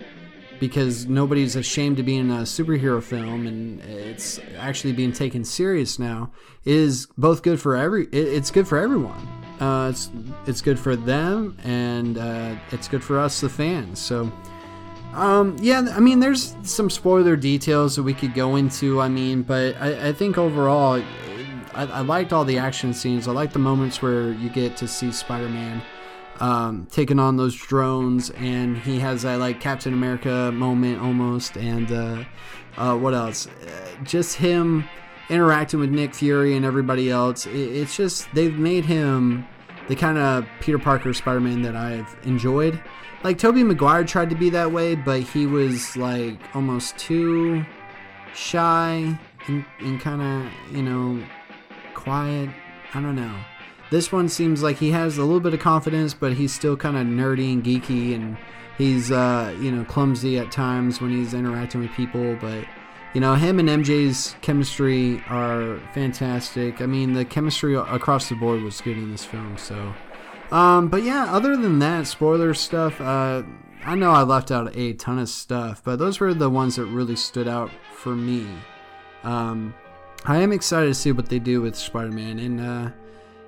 because 0.60 1.06
nobody's 1.06 1.56
ashamed 1.56 1.98
to 1.98 2.04
be 2.04 2.18
in 2.18 2.30
a 2.30 2.42
superhero 2.42 3.02
film 3.02 3.48
and 3.48 3.82
it's 3.82 4.40
actually 4.58 4.94
being 4.94 5.14
taken 5.14 5.44
serious 5.44 6.00
now, 6.00 6.32
is 6.66 7.08
both 7.18 7.44
good 7.44 7.60
for 7.60 7.76
every. 7.76 8.08
It's 8.08 8.52
good 8.52 8.68
for 8.68 8.78
everyone. 8.78 9.28
Uh, 9.60 9.90
it's 9.90 10.10
it's 10.48 10.62
good 10.62 10.78
for 10.78 10.96
them 10.96 11.58
and 11.64 12.18
uh, 12.18 12.56
it's 12.72 12.88
good 12.88 13.04
for 13.04 13.20
us, 13.20 13.42
the 13.42 13.50
fans. 13.50 14.00
So. 14.00 14.32
Um, 15.14 15.56
yeah, 15.62 15.88
I 15.96 16.02
mean, 16.02 16.20
there's 16.20 16.58
some 16.64 16.90
spoiler 16.90 17.38
details 17.38 17.96
that 17.96 18.04
we 18.04 18.14
could 18.14 18.34
go 18.34 18.58
into. 18.58 19.00
I 19.00 19.08
mean, 19.08 19.44
but 19.44 19.78
I, 19.80 20.10
I 20.10 20.12
think 20.12 20.38
overall, 20.38 21.02
I, 21.74 21.84
I, 21.86 22.02
liked 22.02 22.34
all 22.34 22.44
the 22.44 22.58
action 22.58 22.94
scenes. 22.94 23.26
I 23.26 23.32
like 23.32 23.54
the 23.54 23.60
moments 23.60 24.02
where 24.02 24.34
you 24.34 24.50
get 24.50 24.76
to 24.76 24.90
see 24.90 25.14
Spider-Man 25.14 25.82
um, 26.40 26.88
taking 26.92 27.20
on 27.20 27.38
those 27.38 27.56
drones, 27.56 28.30
and 28.32 28.78
he 28.78 29.00
has 29.00 29.22
that 29.22 29.40
like 29.40 29.62
Captain 29.62 29.94
America 29.94 30.52
moment 30.52 31.02
almost. 31.02 31.56
And 31.56 31.92
uh, 31.92 32.24
uh, 32.78 32.98
what 32.98 33.14
else? 33.14 33.48
Uh, 33.48 34.04
just 34.04 34.36
him 34.36 34.84
interacting 35.30 35.80
with 35.80 35.90
Nick 35.90 36.14
Fury 36.14 36.56
and 36.56 36.66
everybody 36.66 37.10
else. 37.10 37.46
It, 37.46 37.56
it's 37.56 37.96
just 37.96 38.28
they've 38.34 38.58
made 38.58 38.86
him 38.86 39.48
the 39.88 39.96
kind 39.96 40.18
of 40.18 40.46
Peter 40.60 40.80
Parker 40.80 41.14
Spider-Man 41.14 41.62
that 41.64 41.76
I've 41.76 42.16
enjoyed. 42.24 42.82
Like 43.24 43.38
Tobey 43.38 43.64
Maguire 43.64 44.04
tried 44.04 44.30
to 44.30 44.36
be 44.36 44.50
that 44.52 44.72
way, 44.72 44.96
but 44.96 45.22
he 45.22 45.46
was 45.46 45.96
like 45.98 46.38
almost 46.54 46.98
too 46.98 47.66
shy 48.34 49.18
and, 49.48 49.66
and 49.80 50.00
kind 50.00 50.22
of 50.22 50.76
you 50.76 50.84
know 50.84 51.24
quiet. 51.94 52.50
I 52.94 53.02
don't 53.02 53.16
know. 53.16 53.36
This 53.92 54.12
one 54.12 54.30
seems 54.30 54.64
like 54.64 54.78
he 54.78 54.92
has 54.92 55.18
a 55.18 55.24
little 55.24 55.40
bit 55.40 55.54
of 55.54 55.60
confidence, 55.60 56.14
but 56.14 56.34
he's 56.34 56.54
still 56.54 56.76
kind 56.76 56.98
of 56.98 57.06
nerdy 57.06 57.54
and 57.54 57.64
geeky, 57.64 58.16
and 58.16 58.38
he's 58.78 59.12
uh, 59.12 59.56
you 59.60 59.72
know 59.72 59.84
clumsy 59.86 60.38
at 60.38 60.52
times 60.52 61.02
when 61.02 61.12
he's 61.12 61.34
interacting 61.34 61.82
with 61.82 61.92
people. 61.92 62.36
But 62.40 62.66
you 63.16 63.22
know 63.22 63.34
him 63.34 63.60
and 63.60 63.70
MJ's 63.70 64.36
chemistry 64.42 65.24
are 65.30 65.80
fantastic. 65.94 66.82
I 66.82 66.86
mean 66.86 67.14
the 67.14 67.26
chemistry 67.26 67.76
across 67.76 68.30
the 68.30 68.36
board 68.36 68.62
was 68.62 68.82
good 68.82 68.98
in 68.98 69.12
this 69.12 69.24
film. 69.24 69.58
So, 69.58 69.94
um, 70.52 70.90
but 70.90 71.02
yeah, 71.02 71.34
other 71.34 71.56
than 71.56 71.80
that, 71.80 72.08
spoiler 72.08 72.54
stuff. 72.54 73.00
Uh, 73.00 73.44
I 73.86 73.96
know 73.96 74.12
I 74.12 74.24
left 74.24 74.52
out 74.52 74.76
a 74.76 74.94
ton 74.94 75.20
of 75.20 75.30
stuff, 75.30 75.82
but 75.84 75.98
those 75.98 76.20
were 76.20 76.34
the 76.34 76.50
ones 76.50 76.76
that 76.76 76.86
really 76.86 77.16
stood 77.16 77.48
out 77.48 77.72
for 77.94 78.16
me. 78.16 78.48
Um, 79.24 79.74
I 80.26 80.42
am 80.42 80.52
excited 80.52 80.88
to 80.88 80.94
see 80.96 81.12
what 81.12 81.30
they 81.30 81.40
do 81.40 81.62
with 81.62 81.76
Spider-Man, 81.76 82.40
and 82.40 82.60
uh, 82.60 82.90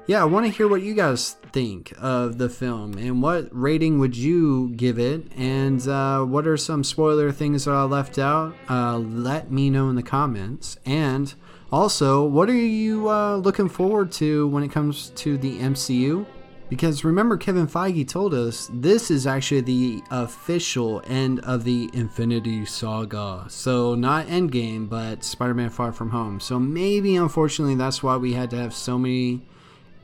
yeah, 0.07 0.21
I 0.21 0.25
want 0.25 0.45
to 0.45 0.51
hear 0.51 0.67
what 0.67 0.81
you 0.81 0.93
guys 0.93 1.33
think 1.51 1.93
of 1.99 2.37
the 2.37 2.49
film 2.49 2.97
and 2.97 3.21
what 3.21 3.49
rating 3.51 3.99
would 3.99 4.15
you 4.15 4.69
give 4.69 4.97
it, 4.97 5.31
and 5.35 5.85
uh, 5.87 6.23
what 6.23 6.47
are 6.47 6.57
some 6.57 6.83
spoiler 6.83 7.31
things 7.31 7.65
that 7.65 7.73
I 7.73 7.83
left 7.83 8.17
out? 8.17 8.55
Uh, 8.69 8.97
let 8.97 9.51
me 9.51 9.69
know 9.69 9.89
in 9.89 9.95
the 9.95 10.03
comments, 10.03 10.77
and 10.85 11.33
also, 11.71 12.23
what 12.23 12.49
are 12.49 12.53
you 12.53 13.09
uh, 13.09 13.35
looking 13.35 13.67
forward 13.67 14.11
to 14.13 14.47
when 14.47 14.63
it 14.63 14.71
comes 14.71 15.09
to 15.15 15.37
the 15.37 15.59
MCU? 15.59 16.25
Because 16.69 17.03
remember, 17.03 17.35
Kevin 17.35 17.67
Feige 17.67 18.07
told 18.07 18.33
us 18.33 18.69
this 18.73 19.11
is 19.11 19.27
actually 19.27 19.61
the 19.61 20.01
official 20.09 21.01
end 21.07 21.41
of 21.41 21.65
the 21.65 21.89
Infinity 21.93 22.65
Saga. 22.65 23.45
So, 23.49 23.95
not 23.95 24.27
Endgame, 24.27 24.87
but 24.87 25.25
Spider 25.25 25.53
Man 25.53 25.69
Far 25.69 25.91
From 25.91 26.09
Home. 26.11 26.39
So, 26.39 26.57
maybe 26.57 27.17
unfortunately, 27.17 27.75
that's 27.75 28.01
why 28.01 28.15
we 28.15 28.33
had 28.33 28.49
to 28.51 28.57
have 28.57 28.73
so 28.73 28.97
many 28.97 29.41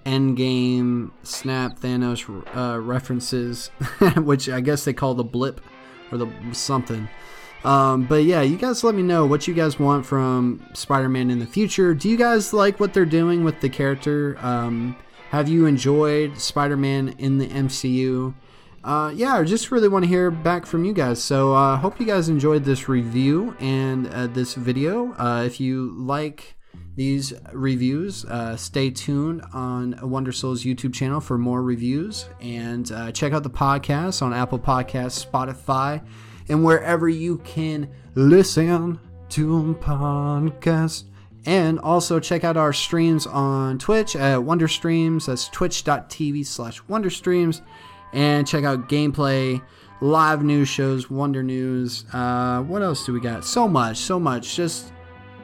Endgame 0.05 1.11
Snap 1.23 1.79
Thanos 1.79 2.27
uh, 2.55 2.79
references, 2.79 3.67
which 4.17 4.49
I 4.49 4.61
guess 4.61 4.85
they 4.85 4.93
call 4.93 5.13
the 5.13 5.23
blip 5.23 5.61
or 6.11 6.17
the 6.17 6.29
something. 6.51 7.07
Um, 7.63 8.03
but 8.03 8.23
yeah, 8.25 8.41
you 8.41 8.57
guys 8.57 8.83
let 8.83 8.93
me 8.93 9.03
know 9.03 9.25
what 9.25 9.47
you 9.47 9.53
guys 9.53 9.79
want 9.79 10.05
from 10.05 10.65
Spider 10.73 11.09
Man 11.09 11.29
in 11.29 11.39
the 11.39 11.45
future. 11.45 11.93
Do 11.93 12.09
you 12.09 12.17
guys 12.17 12.53
like 12.53 12.79
what 12.79 12.93
they're 12.93 13.05
doing 13.05 13.43
with 13.43 13.61
the 13.61 13.69
character? 13.69 14.37
Um, 14.41 14.97
have 15.29 15.47
you 15.47 15.65
enjoyed 15.65 16.37
Spider 16.37 16.77
Man 16.77 17.15
in 17.17 17.37
the 17.37 17.47
MCU? 17.47 18.33
Uh, 18.83 19.13
yeah, 19.15 19.35
I 19.35 19.43
just 19.45 19.71
really 19.71 19.87
want 19.87 20.03
to 20.03 20.09
hear 20.09 20.29
back 20.29 20.65
from 20.65 20.83
you 20.83 20.93
guys. 20.93 21.23
So 21.23 21.53
I 21.53 21.73
uh, 21.73 21.77
hope 21.77 21.99
you 22.01 22.05
guys 22.05 22.27
enjoyed 22.27 22.65
this 22.65 22.89
review 22.89 23.55
and 23.59 24.07
uh, 24.07 24.27
this 24.27 24.55
video. 24.55 25.13
Uh, 25.13 25.43
if 25.45 25.61
you 25.61 25.93
like 25.95 26.55
these 26.95 27.33
reviews, 27.51 28.23
uh, 28.25 28.55
stay 28.55 28.91
tuned 28.91 29.43
on 29.51 29.97
Wonder 30.01 30.31
Souls 30.31 30.63
YouTube 30.63 30.93
channel 30.93 31.19
for 31.19 31.37
more 31.39 31.63
reviews 31.63 32.29
and 32.39 32.91
uh, 32.91 33.11
check 33.11 33.33
out 33.33 33.41
the 33.41 33.49
podcast 33.49 34.21
on 34.21 34.31
Apple 34.31 34.59
Podcasts, 34.59 35.25
Spotify, 35.25 36.05
and 36.49 36.63
wherever 36.63 37.09
you 37.09 37.39
can 37.39 37.89
listen 38.13 38.99
to 39.29 39.75
podcasts. 39.81 41.05
And 41.45 41.79
also 41.79 42.19
check 42.19 42.43
out 42.45 42.55
our 42.55 42.71
streams 42.71 43.27
on 43.27 43.77
Twitch 43.79 44.15
at 44.15 44.41
Wonder 44.41 44.67
Streams. 44.67 45.25
That's 45.25 45.49
twitch.tv 45.49 46.45
slash 46.45 46.81
Wonder 46.87 47.09
Streams. 47.09 47.61
And 48.13 48.47
check 48.47 48.63
out 48.63 48.87
gameplay, 48.87 49.61
live 49.99 50.43
news 50.43 50.69
shows, 50.69 51.09
Wonder 51.09 51.43
News. 51.43 52.05
Uh, 52.13 52.61
what 52.61 52.81
else 52.81 53.05
do 53.05 53.11
we 53.11 53.19
got? 53.19 53.43
So 53.43 53.67
much, 53.67 53.97
so 53.97 54.19
much. 54.19 54.55
Just 54.55 54.92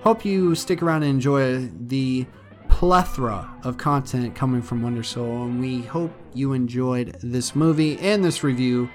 hope 0.02 0.26
you 0.26 0.56
stick 0.56 0.82
around 0.82 1.04
and 1.04 1.12
enjoy 1.12 1.70
the 1.88 2.26
plethora 2.70 3.54
of 3.64 3.78
content 3.78 4.36
coming 4.36 4.62
from 4.62 4.82
Wonder 4.82 5.04
Soul. 5.04 5.44
And 5.44 5.60
we 5.60 5.82
hope 5.82 6.12
you 6.34 6.54
enjoyed 6.54 7.18
this 7.22 7.56
movie 7.56 7.98
and 8.00 8.24
this 8.24 8.44
review. 8.44 8.90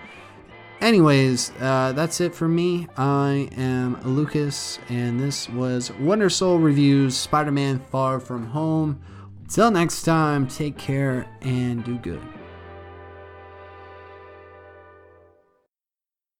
Anyways, 0.81 1.53
uh, 1.61 1.93
that's 1.95 2.21
it 2.21 2.35
for 2.35 2.49
me. 2.49 2.89
I 2.97 3.49
am 3.57 4.01
Lucas, 4.03 4.79
and 4.89 5.19
this 5.19 5.49
was 5.49 5.91
Wonder 5.93 6.29
Soul 6.29 6.59
Reviews 6.59 7.17
Spider 7.17 7.53
Man 7.53 7.79
Far 7.91 8.21
From 8.21 8.47
Home. 8.49 9.01
Till 9.49 9.71
next 9.71 10.03
time, 10.03 10.47
take 10.47 10.77
care 10.77 11.27
and 11.43 11.85
do 11.85 11.97
good. 11.99 12.34